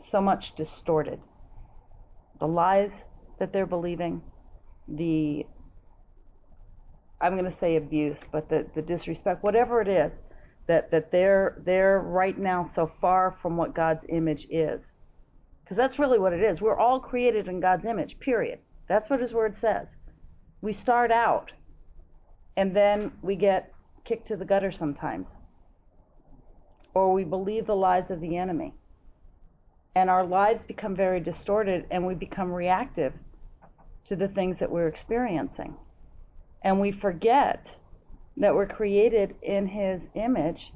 [0.00, 1.20] so much distorted?
[2.38, 3.04] The lies
[3.38, 4.20] that they're believing,
[4.86, 5.46] the
[7.20, 10.12] I'm going to say abuse, but the, the disrespect, whatever it is,
[10.66, 14.86] that that they're they're right now so far from what God's image is.
[15.62, 16.60] Because that's really what it is.
[16.60, 18.58] We're all created in God's image, period.
[18.86, 19.88] That's what his word says.
[20.60, 21.52] We start out
[22.56, 23.72] and then we get
[24.04, 25.36] kicked to the gutter sometimes.
[26.92, 28.74] Or we believe the lies of the enemy.
[29.94, 33.14] And our lives become very distorted and we become reactive
[34.04, 35.74] to the things that we're experiencing.
[36.64, 37.76] And we forget
[38.38, 40.72] that we're created in his image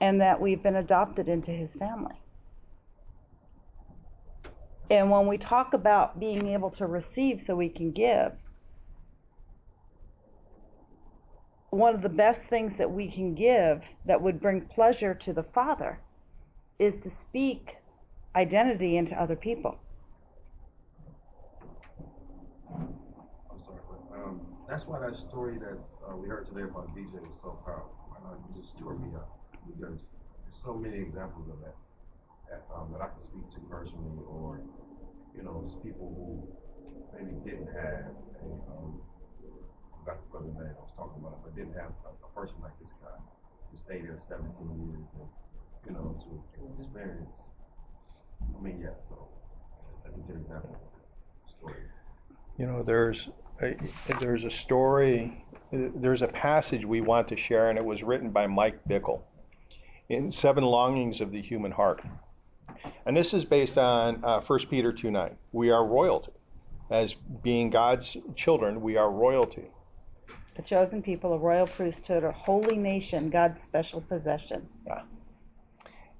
[0.00, 2.14] and that we've been adopted into his family.
[4.90, 8.32] And when we talk about being able to receive so we can give,
[11.70, 15.42] one of the best things that we can give that would bring pleasure to the
[15.42, 15.98] Father
[16.78, 17.76] is to speak
[18.36, 19.78] identity into other people.
[22.70, 25.76] I'm sorry, but um, that's why that story that
[26.08, 27.92] uh, we heard today about DJ was so powerful.
[28.16, 29.28] Uh, it just tore me up
[29.66, 30.00] because there's
[30.50, 31.76] so many examples of that
[32.48, 34.60] that, um, that I can speak to personally, or
[35.36, 36.40] you know, just people who
[37.12, 39.00] maybe didn't have a um,
[40.04, 42.76] I forgot the name I was talking about, but didn't have a, a person like
[42.78, 43.16] this guy
[43.70, 44.44] who stayed there 17
[44.84, 45.28] years and
[45.86, 46.30] you know to
[46.72, 47.48] experience.
[48.40, 48.96] I mean, yeah.
[49.08, 49.28] So
[50.02, 50.76] that's a good example.
[51.48, 51.88] Story.
[52.58, 53.28] You know, there's
[54.20, 58.46] there's a story, there's a passage we want to share, and it was written by
[58.46, 59.22] Mike Bickle
[60.08, 62.02] in Seven Longings of the Human Heart.
[63.06, 65.36] And this is based on uh, 1 Peter 2 9.
[65.52, 66.32] We are royalty.
[66.90, 69.64] As being God's children, we are royalty.
[70.56, 74.68] A chosen people, a royal priesthood, a holy nation, God's special possession.
[74.86, 75.02] Yeah.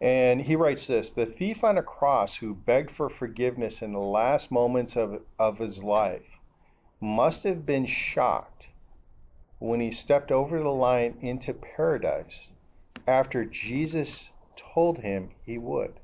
[0.00, 4.00] And he writes this The thief on a cross who begged for forgiveness in the
[4.00, 6.33] last moments of, of his life
[7.04, 8.66] must have been shocked
[9.58, 12.48] when he stepped over the line into paradise
[13.06, 16.00] after Jesus told him he would.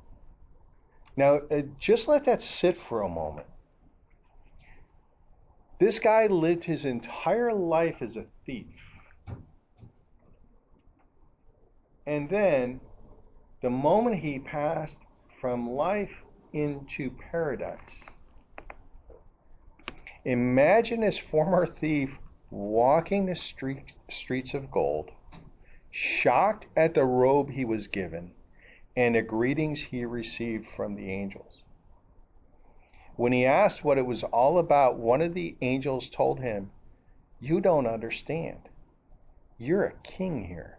[1.17, 3.47] Now, uh, just let that sit for a moment.
[5.79, 8.67] This guy lived his entire life as a thief.
[12.07, 12.81] And then,
[13.63, 14.99] the moment he passed
[15.41, 16.13] from life
[16.53, 17.79] into paradise,
[20.25, 22.19] imagine this former thief
[22.51, 25.11] walking the street, streets of gold,
[25.91, 28.33] shocked at the robe he was given
[28.97, 31.63] and the greetings he received from the angels.
[33.17, 36.71] When he asked what it was all about, one of the angels told him,
[37.39, 38.69] You don't understand.
[39.59, 40.79] You're a king here.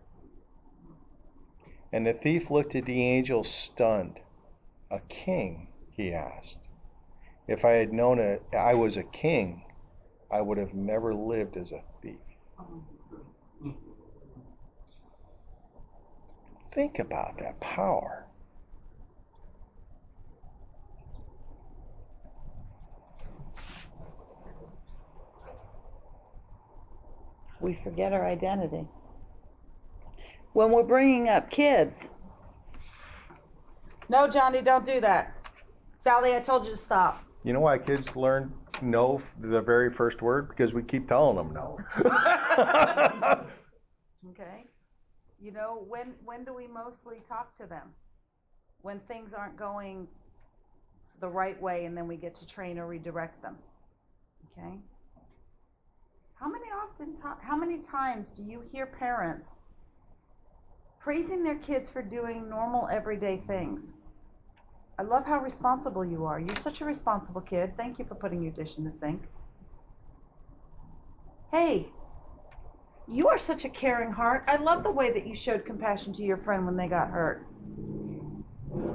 [1.93, 4.19] And the thief looked at the angel stunned.
[4.89, 5.67] A king?
[5.91, 6.67] he asked.
[7.47, 9.63] If I had known it, I was a king,
[10.31, 12.15] I would have never lived as a thief.
[16.73, 18.25] Think about that power.
[27.59, 28.87] We forget our identity.
[30.53, 32.03] When we're bringing up kids,
[34.09, 35.33] no, Johnny, don't do that.
[35.99, 37.23] Sally, I told you to stop.
[37.43, 40.49] You know why kids learn no the very first word?
[40.49, 41.79] Because we keep telling them no.
[44.29, 44.65] Okay.
[45.39, 47.89] You know, when when do we mostly talk to them?
[48.81, 50.07] When things aren't going
[51.19, 53.57] the right way and then we get to train or redirect them.
[54.51, 54.77] Okay?
[56.35, 59.59] How many often to- how many times do you hear parents
[60.99, 63.93] praising their kids for doing normal everyday things?
[64.97, 66.39] I love how responsible you are.
[66.39, 67.75] You're such a responsible kid.
[67.75, 69.23] Thank you for putting your dish in the sink.
[71.51, 71.87] Hey,
[73.07, 74.43] you are such a caring heart.
[74.47, 77.45] I love the way that you showed compassion to your friend when they got hurt.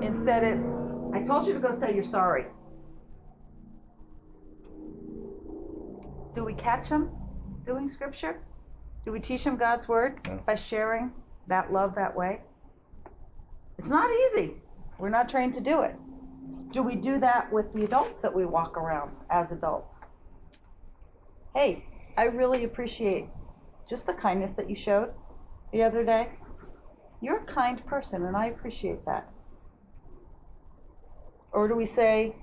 [0.00, 0.66] Instead, it's,
[1.12, 2.46] I told you to go say you're sorry.
[6.35, 7.11] Do we catch them
[7.66, 8.38] doing scripture?
[9.04, 10.40] Do we teach them God's word No.
[10.46, 11.12] by sharing
[11.46, 12.40] that love that way?
[13.79, 14.54] It's not easy.
[14.99, 15.94] We're not trained to do it.
[16.73, 19.94] Do we do that with the adults that we walk around as adults?
[21.55, 21.85] Hey,
[22.17, 23.29] I really appreciate
[23.88, 25.13] just the kindness that you showed
[25.73, 26.29] the other day.
[27.21, 29.31] You're a kind person, and I appreciate that.
[31.53, 32.37] Or do we say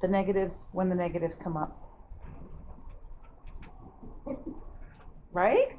[0.00, 1.82] the negatives when the negatives come up?
[5.32, 5.76] Right?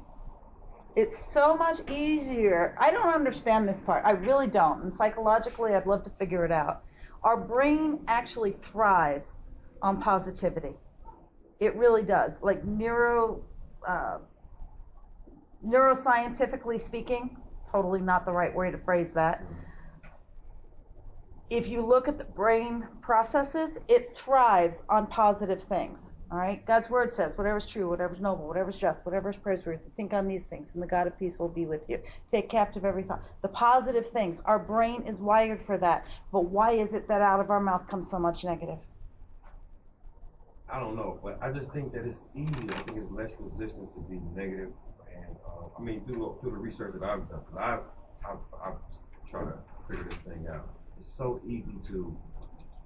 [0.98, 2.76] It's so much easier.
[2.76, 4.04] I don't understand this part.
[4.04, 4.82] I really don't.
[4.82, 6.82] And psychologically, I'd love to figure it out.
[7.22, 9.38] Our brain actually thrives
[9.80, 10.74] on positivity.
[11.60, 12.32] It really does.
[12.42, 13.44] Like neuro,
[13.86, 14.18] uh,
[15.64, 17.36] neuroscientifically speaking,
[17.70, 19.44] totally not the right way to phrase that.
[21.48, 26.00] If you look at the brain processes, it thrives on positive things.
[26.30, 30.28] All right, God's word says, whatever's true, whatever's noble, whatever's just, whatever's praiseworthy, think on
[30.28, 31.98] these things, and the God of peace will be with you.
[32.30, 33.22] Take captive every thought.
[33.40, 36.04] The positive things, our brain is wired for that.
[36.30, 38.78] But why is it that out of our mouth comes so much negative?
[40.70, 42.68] I don't know, but I just think that it's easy.
[42.74, 44.70] I think it's less resistant to be negative,
[45.10, 47.80] and uh, I mean through through the research that I've done, because I've,
[48.28, 49.58] I've I've tried to
[49.88, 50.68] figure this thing out.
[50.98, 52.14] It's so easy to.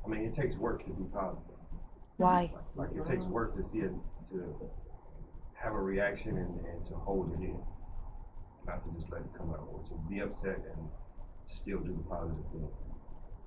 [0.07, 1.52] I mean, it takes work to be positive.
[2.17, 2.51] Why?
[2.77, 3.93] Like, like it takes work to see it,
[4.31, 4.71] to
[5.55, 7.57] have a reaction and, and to hold it in,
[8.67, 10.89] not to just let it come out, or to be upset and
[11.51, 12.69] to still do the positive thing.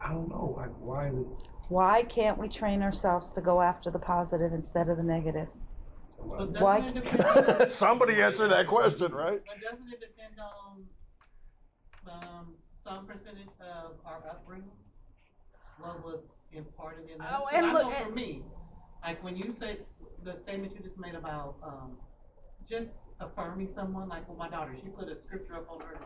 [0.01, 1.43] I don't know, like why this.
[1.69, 5.47] Why can't we train ourselves to go after the positive instead of the negative?
[6.17, 9.41] But Why- it Somebody answer that question, right?
[9.45, 10.83] But doesn't it depend on,
[12.07, 14.71] um, some percentage of our upbringing?
[15.79, 16.19] What was
[16.57, 17.27] imparted in us?
[17.37, 18.43] Oh, 'Cause and I look- know for me,
[19.03, 19.79] like when you say,
[20.23, 21.97] the statement you just made about, um,
[22.67, 22.89] just
[23.19, 25.97] affirming someone, like with my daughter, she put a scripture up on her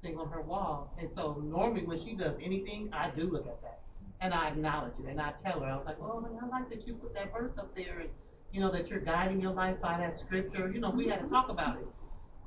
[0.00, 3.60] thing on her wall, and so normally when she does anything, I do look at
[3.62, 3.80] that.
[4.20, 6.86] And I acknowledge it, and I tell her, I was like, oh, I like that
[6.86, 8.10] you put that verse up there, and,
[8.52, 11.28] you know, that you're guiding your life by that scripture, you know, we had to
[11.28, 11.86] talk about it.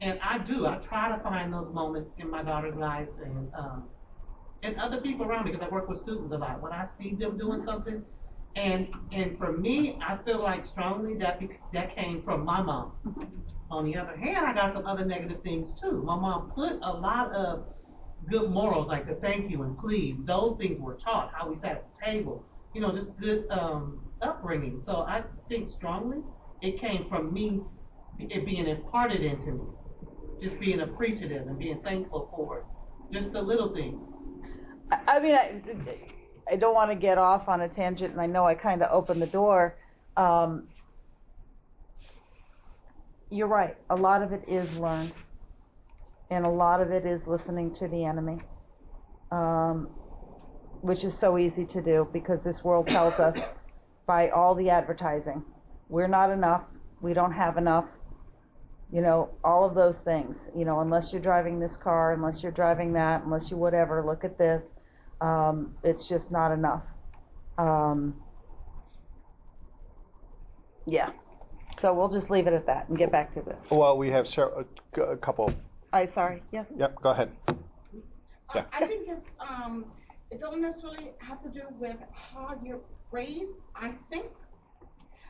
[0.02, 3.90] And I do, I try to find those moments in my daughter's life and, um,
[4.66, 7.14] and other people around me, because I work with students a lot, when I see
[7.14, 8.04] them doing something,
[8.56, 11.42] and, and for me, I feel like strongly that,
[11.74, 12.94] that came from my mom.
[13.72, 16.02] On the other hand, I got some other negative things too.
[16.04, 17.66] My mom put a lot of
[18.30, 21.72] good morals, like the thank you and please, those things were taught, how we sat
[21.72, 24.82] at the table, you know, just good, um, upbringing.
[24.82, 26.20] So I think strongly,
[26.62, 27.62] it came from me,
[28.20, 29.66] it being imparted into me.
[30.42, 32.66] Just being appreciative and being thankful for it.
[33.12, 34.15] Just the little things.
[34.92, 35.62] I mean, I,
[36.52, 38.92] I don't want to get off on a tangent, and I know I kind of
[38.92, 39.76] opened the door.
[40.16, 40.68] Um,
[43.30, 43.76] you're right.
[43.90, 45.12] A lot of it is learned,
[46.30, 48.40] and a lot of it is listening to the enemy,
[49.32, 49.90] um,
[50.82, 53.38] which is so easy to do because this world tells us
[54.06, 55.44] by all the advertising,
[55.90, 56.64] we're not enough,
[57.02, 57.86] we don't have enough.
[58.94, 60.36] You know, all of those things.
[60.56, 64.24] You know, unless you're driving this car, unless you're driving that, unless you whatever, look
[64.24, 64.62] at this.
[65.22, 66.84] Um, it's just not enough.
[67.58, 68.16] Um,
[70.86, 71.12] yeah.
[71.80, 73.58] So we'll just leave it at that and get back to this.
[73.70, 75.54] Well, we have ser- a, a couple.
[75.94, 76.44] I sorry.
[76.52, 76.72] Yes.
[76.76, 77.32] Yep, go ahead.
[78.54, 78.62] Yeah.
[78.62, 79.86] Uh, I think it's, um,
[80.32, 84.28] it don't necessarily have to do with how you're raised, I think.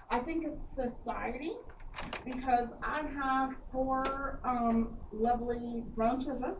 [0.09, 1.53] I think it's society,
[2.23, 6.55] because I have four, um, lovely grown children.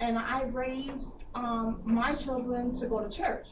[0.00, 3.48] And I raised, um, my children to go to church.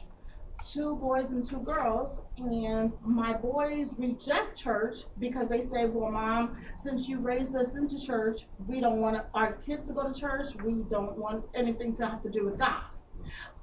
[0.73, 6.57] Two boys and two girls, and my boys reject church because they say, well, mom,
[6.75, 10.47] since you raised us into church, we don't want our kids to go to church.
[10.63, 12.81] We don't want anything to have to do with God.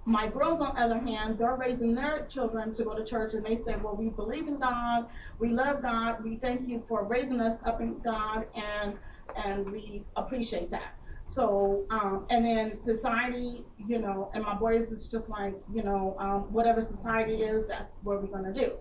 [0.07, 3.45] My girls, on the other hand, they're raising their children to go to church, and
[3.45, 5.07] they say, well, we believe in God,
[5.39, 8.99] we love God, we thank you for raising us up in God, and
[9.37, 10.95] and we appreciate that.
[11.28, 16.16] So, um, and then society, you know, and my boys is just like, you know,
[16.20, 18.78] um, whatever society is, that's what we're gonna do.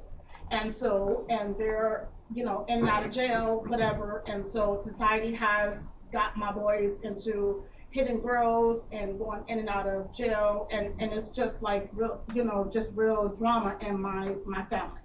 [0.51, 5.33] And so, and they're, you know, in and out of jail, whatever, and so society
[5.33, 10.93] has got my boys into hitting girls and going in and out of jail, and,
[10.99, 15.01] and it's just like real, you know, just real drama in my, my family.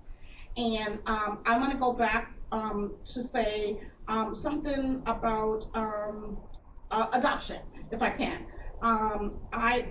[0.59, 6.37] And, um, I wanna go back, um, to say, um, something about, um,
[6.91, 7.61] uh, adoption,
[7.91, 8.47] if I can.
[8.83, 9.89] Um, I,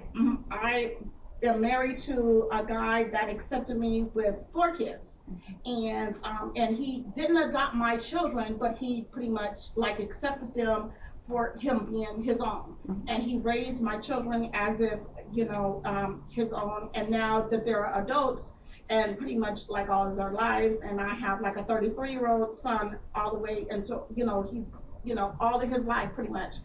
[0.51, 0.95] I
[1.43, 5.19] am married to a guy that accepted me with four kids.
[5.65, 10.91] And, um, and he didn't adopt my children, but he pretty much like accepted them
[11.27, 12.75] for him being his own.
[13.07, 14.99] And he raised my children as if,
[15.31, 16.89] you know, um, his own.
[16.95, 18.51] And now that they're adults
[18.89, 22.27] and pretty much like all of their lives, and I have like a 33 year
[22.27, 24.73] old son all the way until, you know, he's,
[25.03, 26.55] you know, all of his life pretty much.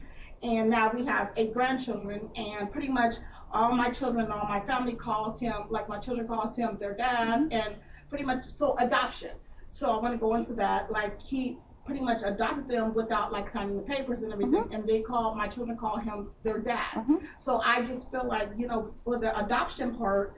[0.44, 3.14] And now we have eight grandchildren, and pretty much
[3.50, 7.40] all my children, all my family calls him, like my children calls him their dad,
[7.40, 7.52] mm-hmm.
[7.52, 7.76] and
[8.10, 9.30] pretty much so adoption.
[9.70, 10.92] So I want to go into that.
[10.92, 14.72] Like he pretty much adopted them without like signing the papers and everything, mm-hmm.
[14.74, 16.94] and they call my children call him their dad.
[16.96, 17.22] Mhm.
[17.38, 20.36] So I just feel like you know for the adoption part,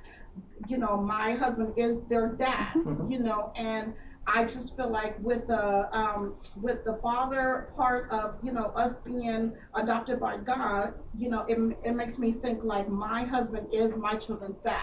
[0.69, 3.11] you know my husband is their dad, mm-hmm.
[3.11, 3.93] you know, and
[4.27, 8.99] I just feel like with the um, with the father part of you know us
[8.99, 13.93] being adopted by God, you know, it it makes me think like my husband is
[13.97, 14.81] my children's dad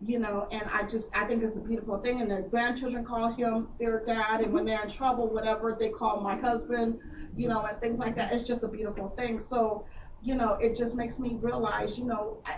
[0.00, 2.20] you know, and I just I think it's a beautiful thing.
[2.20, 6.20] And the grandchildren call him their dad, and when they're in trouble, whatever they call
[6.20, 6.98] my husband,
[7.36, 8.32] you know, and things like that.
[8.32, 9.38] It's just a beautiful thing.
[9.38, 9.86] So,
[10.20, 12.52] you know, it just makes me realize, you know, I,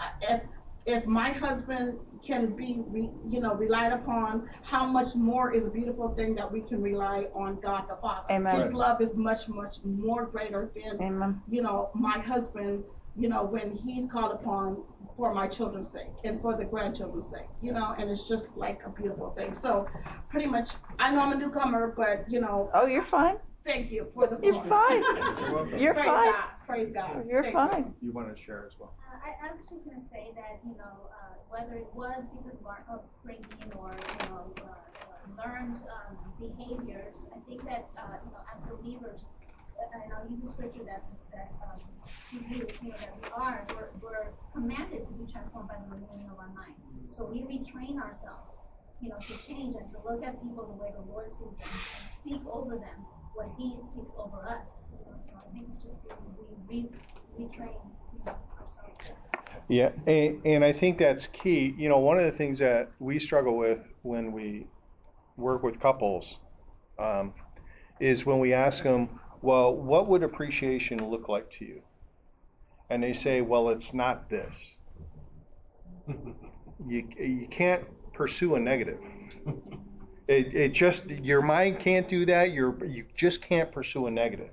[0.00, 0.42] I, if
[0.86, 5.70] if my husband can be, re, you know, relied upon, how much more is a
[5.70, 8.26] beautiful thing that we can rely on God the Father.
[8.30, 8.56] Amen.
[8.60, 11.40] His love is much much more greater than, Amen.
[11.50, 12.84] you know, my husband.
[13.14, 14.84] You know, when he's called upon
[15.18, 18.80] for my children's sake and for the grandchildren's sake, you know, and it's just like
[18.86, 19.52] a beautiful thing.
[19.52, 19.86] So
[20.30, 23.36] pretty much, I know I'm a newcomer, but you know, Oh, you're fine.
[23.66, 24.38] thank you for the.
[24.42, 25.02] You're fine.
[25.02, 25.78] You're welcome.
[25.78, 26.32] You're Praise fine.
[26.32, 27.28] God, praise God.
[27.28, 27.94] You're Thank fine.
[28.00, 28.96] You want to share as well?
[29.04, 32.58] Uh, I, I was just gonna say that, you know, uh, whether it was because
[32.58, 33.44] of our upbringing
[33.76, 38.58] or, you know, uh, uh, learned, um, behaviors, I think that, uh, you know, as
[38.64, 39.28] believers,
[39.76, 41.04] uh, and I'll use a scripture that,
[41.36, 41.80] that, um,
[42.32, 46.32] you, you know, that we are, we're, we're commanded to be transformed by the renewing
[46.32, 46.76] of our mind.
[47.12, 48.56] So we retrain ourselves,
[49.00, 51.68] you know, to change and to look at people the way the Lord sees them
[51.68, 53.04] and speak over them
[53.34, 54.68] what He speaks over us.
[54.92, 55.98] You know, so I think it's just
[56.68, 56.88] we,
[57.36, 57.74] we retrain,
[58.12, 59.04] you know, ourselves.
[59.68, 61.74] Yeah, and, and I think that's key.
[61.78, 64.66] You know, one of the things that we struggle with when we
[65.36, 66.36] work with couples
[66.98, 67.32] um,
[68.00, 71.82] is when we ask them, well, what would appreciation look like to you?
[72.90, 74.70] And they say, well, it's not this.
[76.84, 78.98] You, you can't pursue a negative.
[80.32, 82.52] It, it just, your mind can't do that.
[82.52, 84.48] You're, you just can't pursue a negative.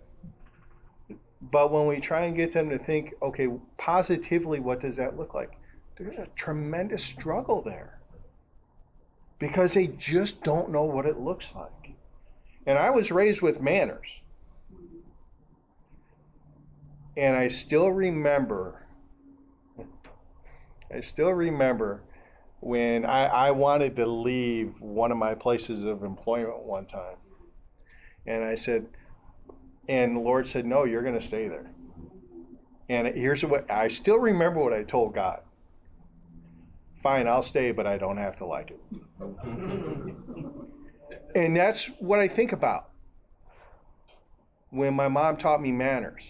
[1.41, 5.33] But when we try and get them to think, okay, positively, what does that look
[5.33, 5.53] like?
[5.97, 7.99] There's a tremendous struggle there
[9.39, 11.93] because they just don't know what it looks like.
[12.65, 14.07] And I was raised with manners.
[17.15, 18.85] And I still remember,
[20.93, 22.01] I still remember
[22.61, 27.17] when I, I wanted to leave one of my places of employment one time.
[28.25, 28.85] And I said,
[29.87, 31.71] and the Lord said, No, you're going to stay there.
[32.89, 35.39] And here's what I still remember what I told God.
[37.01, 38.79] Fine, I'll stay, but I don't have to like it.
[41.35, 42.89] and that's what I think about
[44.69, 46.21] when my mom taught me manners.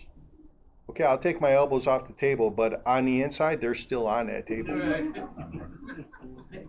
[0.89, 4.27] Okay, I'll take my elbows off the table, but on the inside, they're still on
[4.27, 4.75] that table.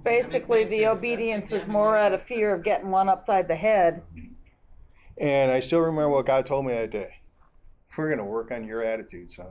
[0.05, 4.03] Basically, the obedience was more out of fear of getting one upside the head.
[5.19, 7.15] And I still remember what God told me that day.
[7.97, 9.47] We're going to work on your attitude, son.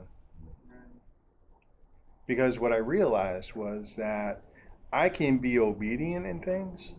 [2.26, 4.42] Because what I realized was that
[4.92, 6.92] I can be obedient in things,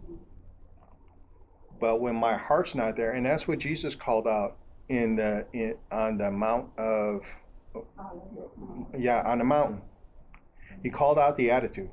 [1.80, 4.58] but when my heart's not there, and that's what Jesus called out
[4.88, 7.22] in the in, on the mount of
[8.98, 9.82] yeah on the mountain.
[10.84, 11.90] He called out the attitude.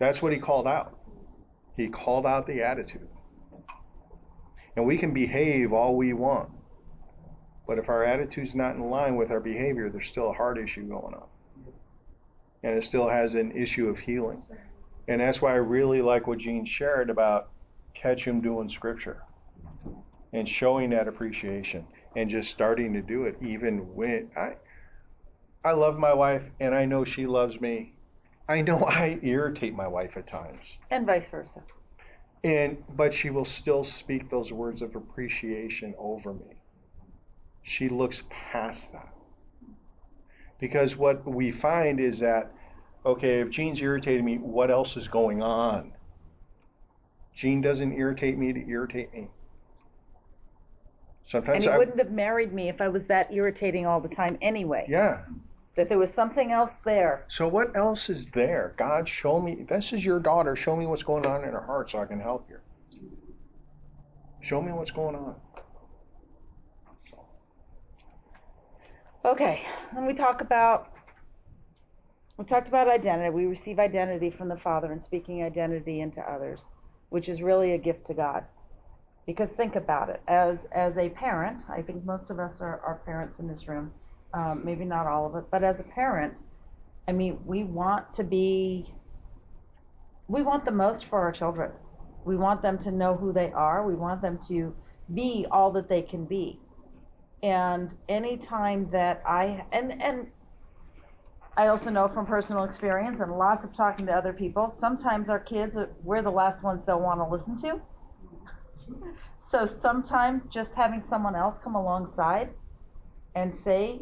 [0.00, 0.98] That's what he called out.
[1.76, 3.08] He called out the attitude.
[4.74, 6.50] And we can behave all we want.
[7.68, 10.88] But if our attitude's not in line with our behavior, there's still a heart issue
[10.88, 11.28] going on.
[12.64, 14.42] And it still has an issue of healing.
[15.06, 17.50] And that's why I really like what Gene shared about
[17.94, 19.22] catch him doing scripture
[20.32, 21.86] and showing that appreciation
[22.16, 24.54] and just starting to do it even when I
[25.64, 27.94] I love my wife and I know she loves me.
[28.50, 30.64] I know I irritate my wife at times.
[30.90, 31.62] And vice versa.
[32.42, 36.56] And but she will still speak those words of appreciation over me.
[37.62, 39.12] She looks past that.
[40.58, 42.52] Because what we find is that
[43.06, 45.92] okay, if Gene's irritated me, what else is going on?
[47.34, 49.28] Gene doesn't irritate me to irritate me.
[51.26, 54.08] Sometimes And he I wouldn't have married me if I was that irritating all the
[54.08, 54.86] time anyway.
[54.88, 55.20] yeah.
[55.76, 57.24] That there was something else there.
[57.28, 58.74] So what else is there?
[58.76, 59.66] God, show me.
[59.68, 60.56] This is your daughter.
[60.56, 62.58] Show me what's going on in her heart so I can help you.
[64.40, 65.36] Show me what's going on.
[69.24, 69.62] Okay,
[69.94, 70.92] and we talk about
[72.38, 73.28] we talked about identity.
[73.28, 76.64] We receive identity from the Father and speaking identity into others,
[77.10, 78.44] which is really a gift to God.
[79.26, 83.02] Because think about it, as as a parent, I think most of us are, are
[83.04, 83.92] parents in this room.
[84.32, 86.42] Um, maybe not all of it, but as a parent,
[87.08, 88.94] I mean, we want to be,
[90.28, 91.72] we want the most for our children.
[92.24, 93.84] We want them to know who they are.
[93.84, 94.72] We want them to
[95.12, 96.60] be all that they can be.
[97.42, 100.26] And anytime that I and and
[101.56, 105.40] I also know from personal experience and lots of talking to other people, sometimes our
[105.40, 105.74] kids,
[106.04, 107.80] we're the last ones they'll want to listen to.
[109.40, 112.50] So sometimes just having someone else come alongside
[113.34, 114.00] and say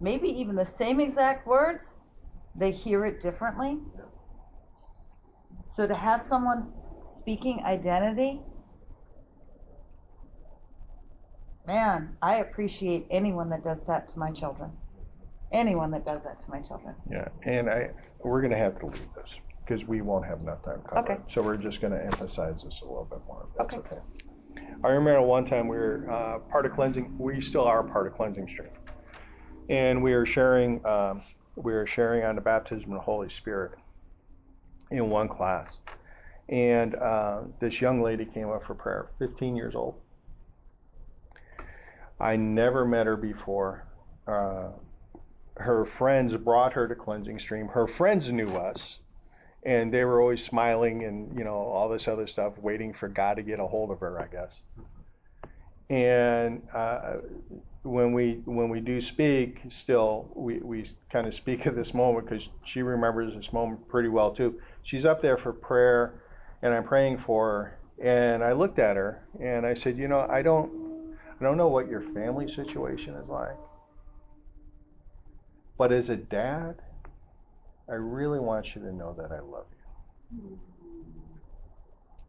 [0.00, 1.86] maybe even the same exact words,
[2.54, 3.78] they hear it differently.
[5.66, 6.72] So to have someone
[7.04, 8.40] speaking identity,
[11.66, 14.70] man, I appreciate anyone that does that to my children.
[15.52, 16.94] Anyone that does that to my children.
[17.10, 17.90] Yeah, and I,
[18.24, 19.28] we're gonna have to leave this,
[19.64, 21.12] because we won't have enough time to cover it.
[21.12, 21.20] Okay.
[21.28, 23.96] So we're just gonna emphasize this a little bit more, if that's Okay.
[23.96, 24.02] okay.
[24.82, 28.14] I remember one time we were, uh, part of cleansing, we still are part of
[28.14, 28.70] cleansing stream.
[29.70, 31.22] And we are sharing, um,
[31.56, 33.72] we were sharing on the baptism of the Holy Spirit
[34.90, 35.78] in one class.
[36.48, 39.94] And, uh, this young lady came up for prayer, fifteen years old.
[42.18, 43.86] I never met her before.
[44.26, 44.70] Uh,
[45.60, 48.98] her friends brought her to cleansing stream her friends knew us
[49.64, 53.34] and they were always smiling and you know all this other stuff waiting for god
[53.34, 54.60] to get a hold of her i guess
[55.90, 57.16] and uh,
[57.82, 62.28] when we when we do speak still we, we kind of speak of this moment
[62.28, 66.12] because she remembers this moment pretty well too she's up there for prayer
[66.62, 70.26] and i'm praying for her and i looked at her and i said you know
[70.30, 70.70] i don't
[71.40, 73.56] i don't know what your family situation is like
[75.80, 76.82] but as a dad,
[77.88, 79.64] I really want you to know that I love
[80.30, 80.58] you.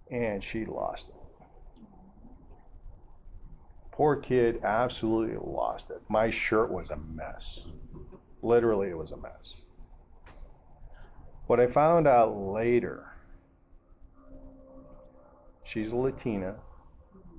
[0.10, 1.21] And she lost it.
[3.92, 6.02] Poor kid absolutely lost it.
[6.10, 7.60] My shirt was a mess.
[8.42, 9.56] Literally, it was a mess.
[11.48, 13.06] What I found out later,
[15.64, 16.56] she's a Latina.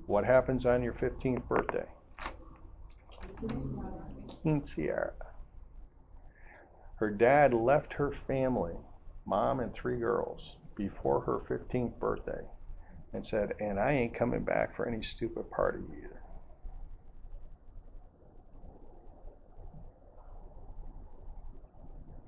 [0.05, 1.85] What happens on your 15th birthday?
[4.45, 5.13] Quinceañera.
[6.97, 8.75] Her dad left her family,
[9.25, 12.41] mom and three girls, before her 15th birthday
[13.13, 16.19] and said, and I ain't coming back for any stupid party either.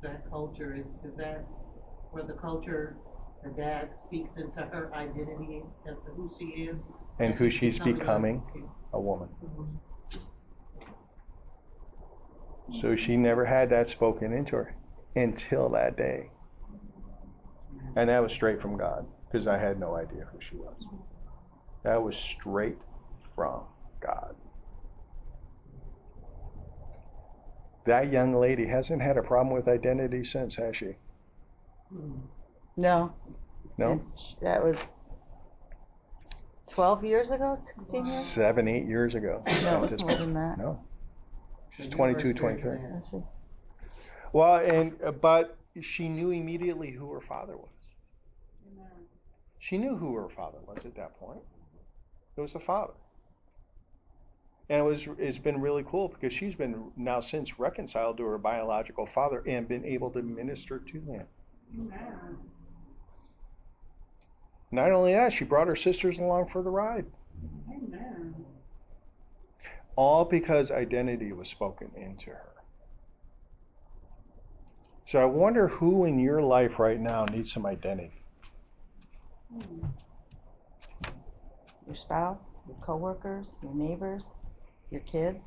[0.02, 1.46] That culture is, is that
[2.12, 2.98] where the culture,
[3.44, 6.78] the dad speaks into her identity as to who she is?
[7.20, 9.30] And who she's becoming becoming, a woman.
[9.44, 9.78] Mm-hmm.
[12.74, 14.76] So she never had that spoken into her
[15.16, 16.30] until that day.
[17.96, 20.76] And that was straight from God, because I had no idea who she was.
[21.84, 22.78] That was straight
[23.36, 23.62] from
[24.02, 24.36] God.
[27.86, 30.96] That young lady hasn't had a problem with identity since, has she?
[32.76, 33.14] No.
[33.78, 33.92] No?
[33.92, 34.02] And
[34.42, 34.78] That was
[36.72, 38.26] 12 years ago, 16 years?
[38.26, 39.44] Seven, eight years ago.
[39.64, 40.58] No, at it's more than that.
[40.58, 40.80] No.
[41.78, 42.72] She's So 22, 23.
[44.34, 47.70] Well, and uh, but she knew immediately who her father was.
[49.60, 51.40] She knew who her father was at that point.
[52.38, 52.94] It was the father.
[54.70, 58.38] And it was it's been really cool because she's been now since reconciled to her
[58.38, 61.26] biological father and been able to minister to him.
[64.72, 67.06] Not only that, she brought her sisters along for the ride.
[67.70, 68.36] Amen.
[69.96, 72.56] All because identity was spoken into her.
[75.08, 78.24] So I wonder who in your life right now needs some identity.
[79.54, 79.86] Hmm.
[81.86, 84.26] your spouse, your coworkers, your neighbors,
[84.90, 85.40] your kids.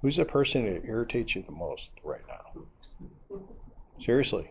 [0.00, 2.62] Who's the person that irritates you the most right now?
[4.00, 4.50] Seriously.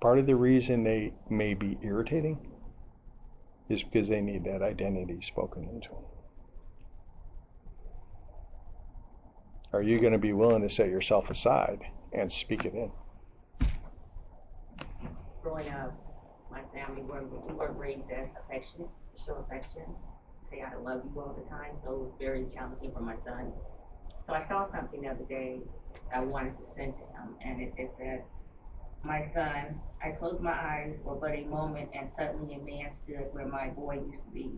[0.00, 2.38] Part of the reason they may be irritating
[3.68, 6.04] is because they need that identity spoken into them.
[9.72, 11.80] Are you going to be willing to set yourself aside
[12.12, 12.90] and speak it in?
[15.44, 15.94] growing up,
[16.50, 18.88] my family were, we were raised as affectionate,
[19.24, 19.82] show affection,
[20.54, 23.52] say I love you all the time, so it was very challenging for my son.
[24.26, 25.60] So I saw something the other day
[26.14, 28.24] I wanted to send to him, and it, it said,
[29.02, 33.26] My son, I closed my eyes for but a moment, and suddenly a man stood
[33.32, 34.52] where my boy used to be.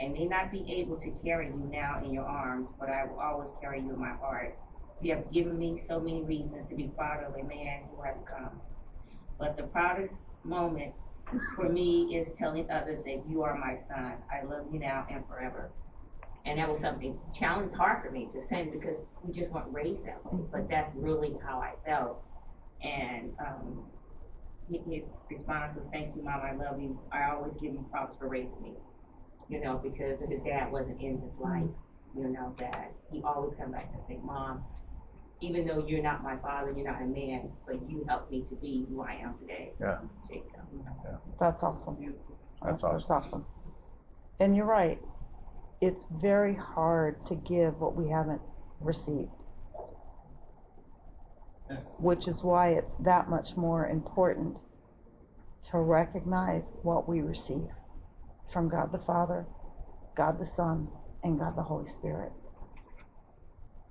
[0.00, 3.20] I may not be able to carry you now in your arms, but I will
[3.20, 4.56] always carry you in my heart.
[5.00, 8.16] You have given me so many reasons to be proud of a man who has
[8.28, 8.60] come.
[9.38, 10.12] But the proudest
[10.44, 10.94] moment
[11.56, 14.14] for me is telling others that you are my son.
[14.30, 15.72] I love you now and forever.
[16.44, 20.06] And that was something challenging, hard for me to send because we just weren't raised
[20.06, 20.42] that way.
[20.52, 22.24] But that's really how I felt.
[22.82, 23.86] And um,
[24.70, 26.42] his his response was, "Thank you, mom.
[26.42, 26.98] I love you.
[27.12, 28.74] I always give him props for raising me.
[29.48, 31.70] You know, because his dad wasn't in his life.
[32.16, 34.64] You know that he always come back and say, "Mom,
[35.42, 38.54] even though you're not my father, you're not a man, but you helped me to
[38.54, 39.72] be who I am today.
[39.80, 39.98] Yeah.
[40.28, 40.46] Jacob.
[41.40, 41.96] That's awesome.
[42.62, 43.10] That's That's awesome.
[43.10, 43.46] awesome.
[44.40, 45.00] And you're right.
[45.80, 48.40] It's very hard to give what we haven't
[48.80, 49.30] received,
[51.68, 51.92] Yes.
[51.98, 54.58] which is why it's that much more important
[55.70, 57.68] to recognize what we receive
[58.52, 59.44] from God the Father,
[60.16, 60.88] God the Son,
[61.24, 62.32] and God the Holy Spirit.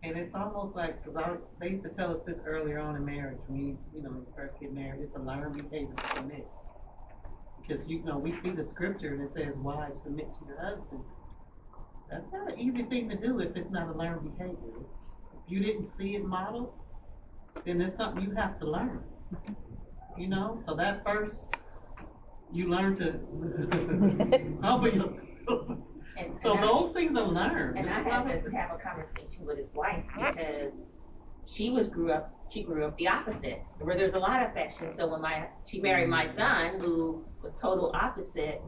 [0.04, 3.38] And it's almost like, cause they used to tell us this earlier on in marriage,
[3.48, 6.48] when you, you know, when you first get married, it's a learned behavior to submit.
[7.62, 11.06] Because, you know, we see the scripture and it says, wives, submit to your husbands.
[12.10, 14.58] That's not an easy thing to do if it's not a learned behavior.
[14.80, 16.74] It's, if you didn't see it modeled,
[17.64, 19.04] then it's something you have to learn.
[20.18, 21.56] You know, so that first,
[22.52, 23.12] you learn to
[24.62, 25.22] humble yourself.
[26.44, 27.78] So and I- those things are learned.
[27.78, 30.80] And I had to have a conversation with his wife because
[31.46, 34.94] she was grew up, she grew up the opposite, where there's a lot of affection.
[34.98, 36.38] So when my, she married my mm-hmm.
[36.38, 38.62] son, who was total opposite,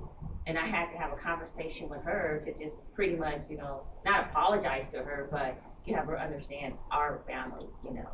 [0.45, 3.83] and I had to have a conversation with her to just pretty much, you know,
[4.05, 8.09] not apologize to her, but to have her understand our family, you know.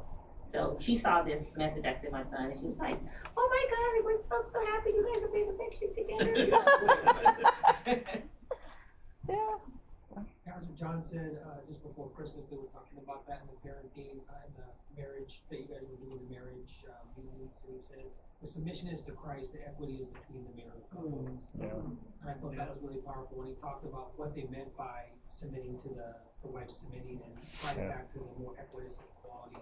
[0.51, 2.99] So she saw this message I sent my son, and she was like,
[3.37, 5.93] "Oh my God, we're so so happy you guys are being affection
[7.85, 8.23] together."
[9.29, 10.25] Yeah.
[10.45, 14.17] Pastor John said, uh, just before Christmas, they were talking about that in the parenting,
[14.25, 14.67] uh, in the
[14.97, 18.09] marriage, that you guys were doing the marriage, uh, meetings, and he said,
[18.41, 21.45] the submission is to Christ, the equity is between the married couples.
[21.61, 21.69] Yeah.
[22.25, 25.13] And I thought that was really powerful when he talked about what they meant by
[25.29, 28.01] submitting to the, the wife submitting and brought it Yeah.
[28.01, 29.61] back to the more equity and equality.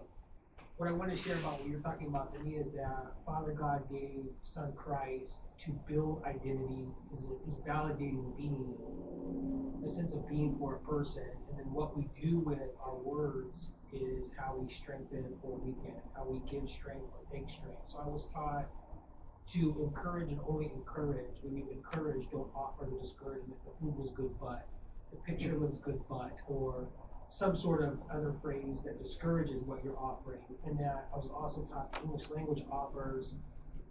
[0.77, 3.51] What I want to share about what you're talking about to me is that Father
[3.51, 8.75] God gave Son Christ to build identity, is, is validating being,
[9.81, 13.71] the sense of being for a person, and then what we do with our words
[13.91, 17.81] is how we strengthen or weaken, how we give strength or take strength.
[17.85, 18.67] So I was taught
[19.53, 21.41] to encourage and only encourage.
[21.41, 23.57] When you encourage, don't offer the discouragement.
[23.65, 24.67] The food was good, but
[25.09, 26.87] the picture looks good, but or
[27.29, 30.41] some sort of other phrase that discourages what you're offering.
[30.65, 33.33] And that I was also taught the English language offers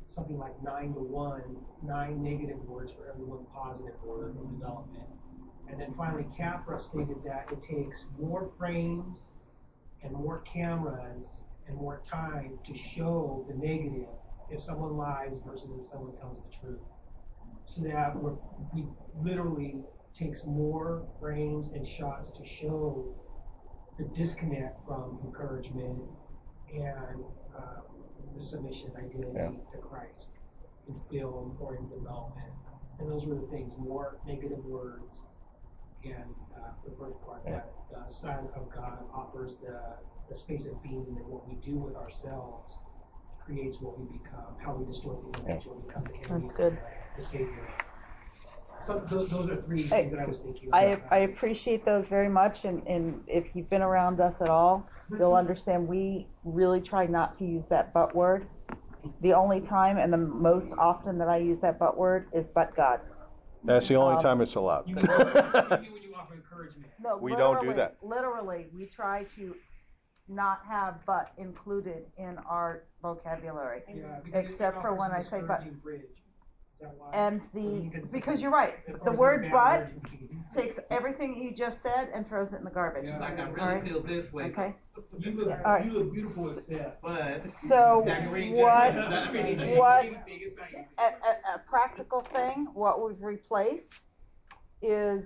[0.07, 5.07] something like nine to one, nine negative words for every one positive word in development.
[5.69, 9.31] And then finally, Capra stated that it takes more frames
[10.03, 14.07] and more cameras and more time to show the negative
[14.51, 16.81] if someone lies versus if someone tells the truth.
[17.67, 18.35] So that we're,
[18.73, 18.87] we
[19.21, 19.81] literally
[20.15, 23.13] takes more frames and shots to show
[23.99, 26.03] the disconnect from encouragement
[26.73, 27.25] and
[27.57, 27.81] uh,
[28.35, 29.51] the submission identity Yeah.
[29.73, 30.33] to Christ
[30.89, 32.53] in film or in development.
[32.99, 35.25] And those were the things more negative words
[36.05, 37.57] and uh, the first part Yeah.
[37.57, 39.81] that the Son of God offers the,
[40.29, 42.79] the space of being and what we do with ourselves
[43.39, 46.57] creates what we become, how we distort the image or become the enemy That's of
[46.57, 46.77] good.
[46.77, 46.83] the,
[47.17, 47.69] the Savior.
[48.83, 51.01] So those, those are three I- things that I was thinking about.
[51.11, 55.35] I appreciate those very much, and, and if you've been around us at all, you'll
[55.35, 58.47] understand we really try not to use that but word.
[59.21, 62.75] The only time and the most often that I use that but word is but
[62.77, 63.01] God.
[63.65, 64.89] That's the only Um, time it's allowed.
[64.89, 65.15] You mean, when
[66.03, 66.87] you offer encouragement?
[67.03, 67.97] No, We don't do literally- that.
[68.03, 69.55] Literally, we try to
[70.29, 73.83] not have but included in our vocabulary.
[73.89, 75.61] Yeah, because it- it Except for offers when I say but.
[75.61, 76.03] discouraging bridge.
[76.77, 77.11] Is that why?
[77.15, 78.75] And Or you mean the, because you're right,
[79.05, 79.89] the word but
[80.55, 83.07] takes everything you just said and throws it in the garbage.
[83.07, 83.19] Yeah.
[83.19, 83.85] Like I really right.
[83.85, 84.45] feel this way.
[84.45, 84.75] Okay,
[85.19, 85.85] You look, All right.
[85.87, 87.01] you look beautiful except.
[87.03, 87.43] But.
[87.43, 89.77] So Tangerine what- juice, not anything.
[89.79, 90.87] what- Anything, it's not anything.
[90.99, 93.85] a, a, a practical thing, what we've replaced
[94.83, 95.25] is,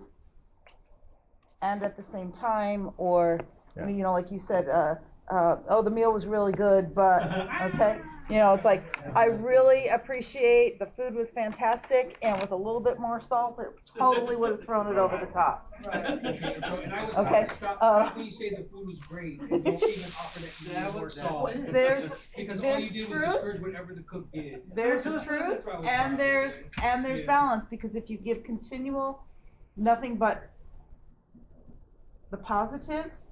[1.62, 3.40] and at the same time, or,
[3.76, 3.88] Yeah.
[3.88, 4.94] you know, like you said, uh,
[5.32, 7.22] uh, oh, the meal was really good, but,
[7.74, 7.98] okay?
[8.30, 8.84] You know, it's like,
[9.16, 13.66] I really appreciate, the food was fantastic, and with a little bit more salt, it
[13.98, 15.72] totally would have thrown it over the top.
[15.84, 18.86] Okay, so, and I was Okay, taught, stop, uh, stop when you say the food
[18.86, 21.50] was great, and don't even offer that you need more salt.
[21.52, 21.72] that's it.
[21.72, 22.04] There's,
[22.36, 23.32] Because all you there's did was truth.
[23.32, 24.62] discourage whatever the cook did.
[24.76, 26.18] there's That's truth I was and taught.
[26.18, 27.26] there's and there's Yeah.
[27.26, 29.24] balance because if you give continual
[29.76, 30.50] nothing but
[32.30, 33.26] the positives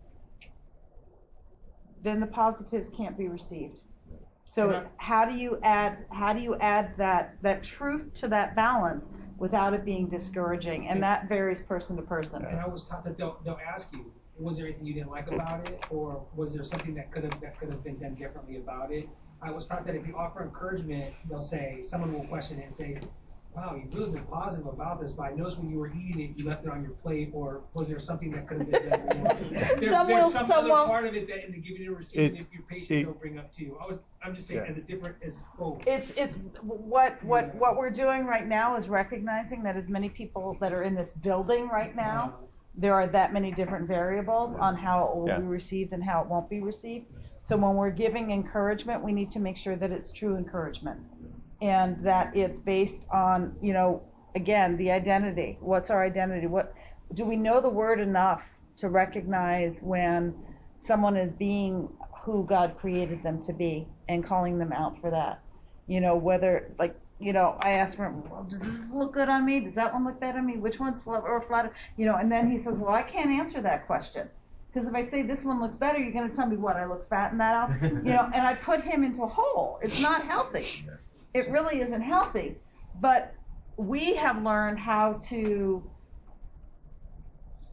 [2.02, 3.80] then the positives can't be received
[4.48, 4.94] so it's mm-hmm.
[4.96, 9.74] how do you add how do you add that that truth to that balance without
[9.74, 10.88] it being discouraging?
[10.88, 12.44] And that varies person to person.
[12.44, 15.30] And I was taught that they'll, they'll ask you, was there anything you didn't like
[15.30, 18.56] about it, or was there something that could have that could have been done differently
[18.56, 19.08] about it?
[19.42, 22.74] I was taught that if you offer encouragement, they'll say someone will question it and
[22.74, 22.98] say,
[23.58, 26.38] wow, you've really been positive about this, but I noticed when you were eating it,
[26.38, 29.22] you left it on your plate, or was there something that could have been done
[29.22, 29.34] more?
[29.80, 30.88] There- Some will- There's some some other won't.
[30.88, 33.20] part of it that in the giving and receiving, It- if your patient it- don't
[33.20, 33.76] bring up to you.
[33.82, 34.68] I was, I'm just saying, Yeah.
[34.70, 35.82] as a different, as both.
[35.86, 40.56] It's, it's, what, what, what we're doing right now is recognizing that as many people
[40.60, 42.34] that are in this building right now,
[42.76, 45.38] there are that many different variables on how it will Yeah.
[45.40, 47.06] be received and how it won't be received.
[47.42, 51.00] So when we're giving encouragement, we need to make sure that it's true encouragement.
[51.60, 54.02] And that it's based on, you know,
[54.34, 55.58] again, the identity.
[55.60, 56.46] What's our identity?
[56.46, 56.72] What,
[57.14, 58.42] do we know the word enough
[58.76, 60.34] to recognize when
[60.78, 61.88] someone is being
[62.24, 65.40] who God created them to be and calling them out for that?
[65.88, 69.44] You know, whether, like, you know, I asked him, well, does this look good on
[69.44, 69.60] me?
[69.60, 70.56] Does that one look better on me?
[70.58, 71.74] Which one's flat or flatter?
[71.96, 74.28] You know, and then he says, well, I can't answer that question.
[74.72, 76.76] Because if I say this one looks better, you're going to tell me what?
[76.76, 77.92] I look fat in that outfit?
[78.04, 79.80] You know, and I put him into a hole.
[79.82, 80.84] It's not healthy.
[81.34, 82.56] It really isn't healthy.
[83.00, 83.34] But
[83.76, 85.82] we have learned how to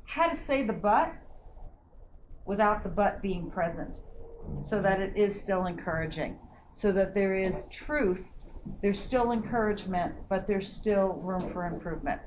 [0.05, 1.13] how to say the but
[2.45, 4.01] without the but being present
[4.59, 6.37] so that it is still encouraging
[6.73, 8.25] so that there is truth
[8.81, 12.21] there's still encouragement but there's still room for improvement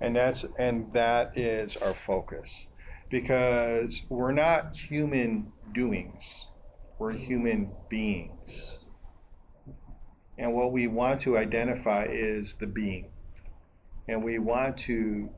[0.00, 2.68] And that's and that is our focus.
[3.10, 6.24] Because we're not human doings.
[6.98, 8.78] We're human beings.
[10.38, 13.10] And what we want to identify is the being.
[14.08, 15.30] And we want to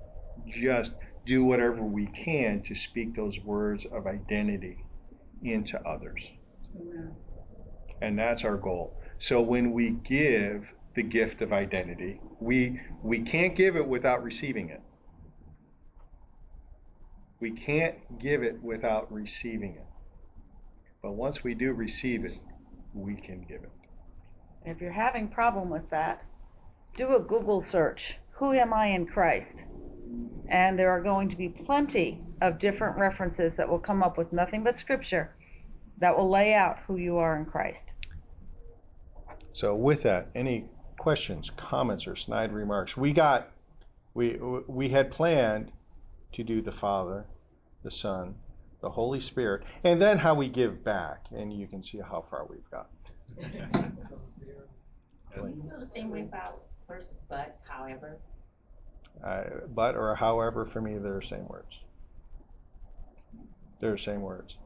[0.48, 0.92] just
[1.26, 4.84] do whatever we can to speak those words of identity
[5.42, 6.22] into others.
[8.00, 8.98] And that's our goal.
[9.18, 14.70] So when we give the gift of identity, we we can't give it without receiving
[14.70, 14.82] it.
[17.40, 19.86] We can't give it without receiving it.
[21.02, 22.38] But once we do receive it,
[22.94, 23.75] we can give it.
[24.66, 26.24] If you're having problem with that
[26.96, 29.58] do a google search who am i in christ
[30.48, 34.32] and there are going to be plenty of different references that will come up with
[34.32, 35.34] nothing but scripture
[35.98, 37.92] that will lay out who you are in christ
[39.52, 40.66] So with that, any
[40.98, 42.96] questions, comments, or snide remarks?
[42.96, 43.50] We got,
[44.14, 44.38] we
[44.68, 45.72] we had planned
[46.32, 47.26] to do the Father,
[47.82, 48.36] the Son,
[48.82, 52.46] the Holy Spirit, and then how we give back, and you can see how far
[52.50, 52.90] we've got.
[55.54, 58.18] You feel the same way about first, but, however.
[59.22, 61.80] Uh, but or however, for me, they're the same words.
[63.80, 64.56] They're the same words,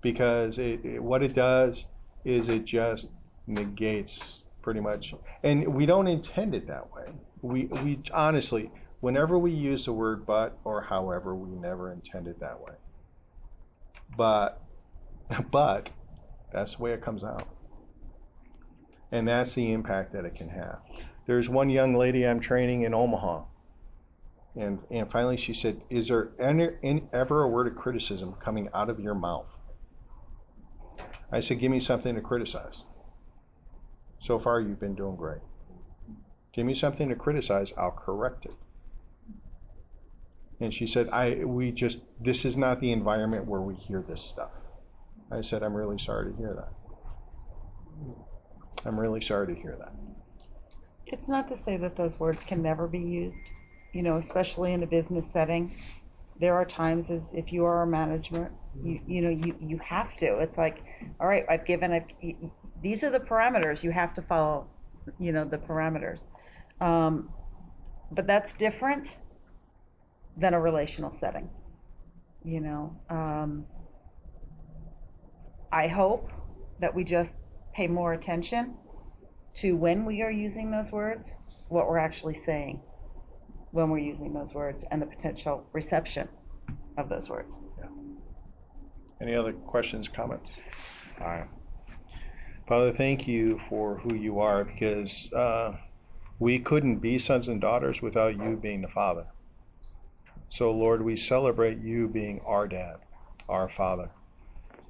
[0.00, 1.84] because it, it, what it does
[2.24, 3.08] is it just
[3.46, 7.12] negates pretty much, and we don't intend it that way.
[7.42, 12.40] We we honestly, whenever we use the word but or however, we never intend it
[12.40, 12.74] that way.
[14.16, 14.62] But
[15.50, 15.90] but
[16.52, 17.46] that's the way it comes out,
[19.12, 20.78] and that's the impact that it can have.
[21.26, 23.44] There's one young lady I'm training in Omaha.
[24.54, 28.68] And, and finally she said, Is there any, any, ever a word of criticism coming
[28.72, 29.46] out of your mouth?
[31.30, 32.82] I said, Give me something to criticize.
[34.18, 35.42] So far, you've been doing great.
[36.52, 38.54] Give me something to criticize, I'll correct it.
[40.58, 44.22] And she said, I, we just, this is not the environment where we hear this
[44.22, 44.52] stuff.
[45.30, 46.72] I said, I'm really sorry to hear that.
[48.86, 49.92] I'm really sorry to hear that.
[51.06, 53.44] It's not to say that those words can never be used,
[53.92, 55.76] you know, especially in a business setting.
[56.40, 60.16] There are times as if you are a management, you, you know, you, you have
[60.18, 60.38] to.
[60.38, 60.84] It's like,
[61.20, 62.36] all right, I've given, a,
[62.82, 63.82] these are the parameters.
[63.82, 64.68] You have to follow,
[65.18, 66.20] you know, the parameters.
[66.80, 67.30] Um,
[68.10, 69.14] but that's different
[70.36, 71.48] than a relational setting.
[72.44, 73.66] You know, um,
[75.72, 76.30] I hope
[76.80, 77.36] that we just
[77.76, 78.74] pay more attention
[79.54, 81.36] to when we are using those words,
[81.68, 82.80] what we're actually saying
[83.72, 86.26] when we're using those words, and the potential reception
[86.96, 87.58] of those words.
[87.78, 87.88] Yeah.
[89.20, 90.48] Any other questions, comments?
[91.20, 91.48] All right.
[92.66, 95.76] Father, thank you for who you are because uh,
[96.38, 99.26] we couldn't be sons and daughters without you being the Father.
[100.48, 102.96] So, Lord, we celebrate you being our dad,
[103.46, 104.08] our Father.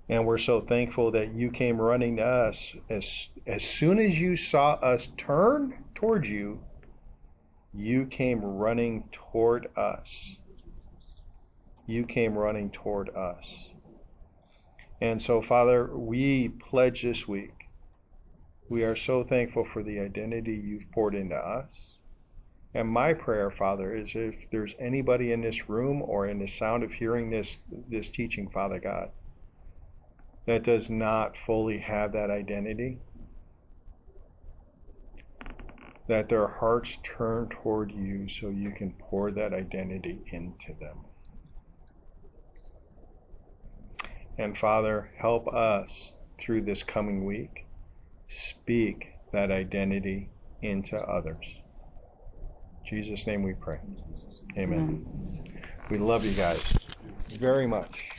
[0.08, 4.36] And we're so thankful that you came running to us as, as soon as you
[4.36, 6.60] saw us turn towards you,
[7.74, 10.36] you came running toward us.
[11.86, 13.52] You came running toward us.
[15.00, 17.52] And so, Father, we pledge this week.
[18.68, 21.96] We are so thankful for the identity you've poured into us.
[22.74, 26.82] And my prayer, Father, is if there's anybody in this room or in the sound
[26.82, 27.56] of hearing this,
[27.88, 29.10] this teaching, Father God,
[30.46, 33.00] that does not fully have that identity,
[36.08, 41.06] that their hearts turn toward you so you can pour that identity into them.
[44.38, 47.66] And Father, help us through this coming week
[48.28, 50.30] speak that identity
[50.62, 51.44] into others.
[52.90, 53.80] In Jesus' name we pray.
[54.58, 54.90] Amen.
[55.88, 56.78] We love you guys
[57.38, 58.15] very much.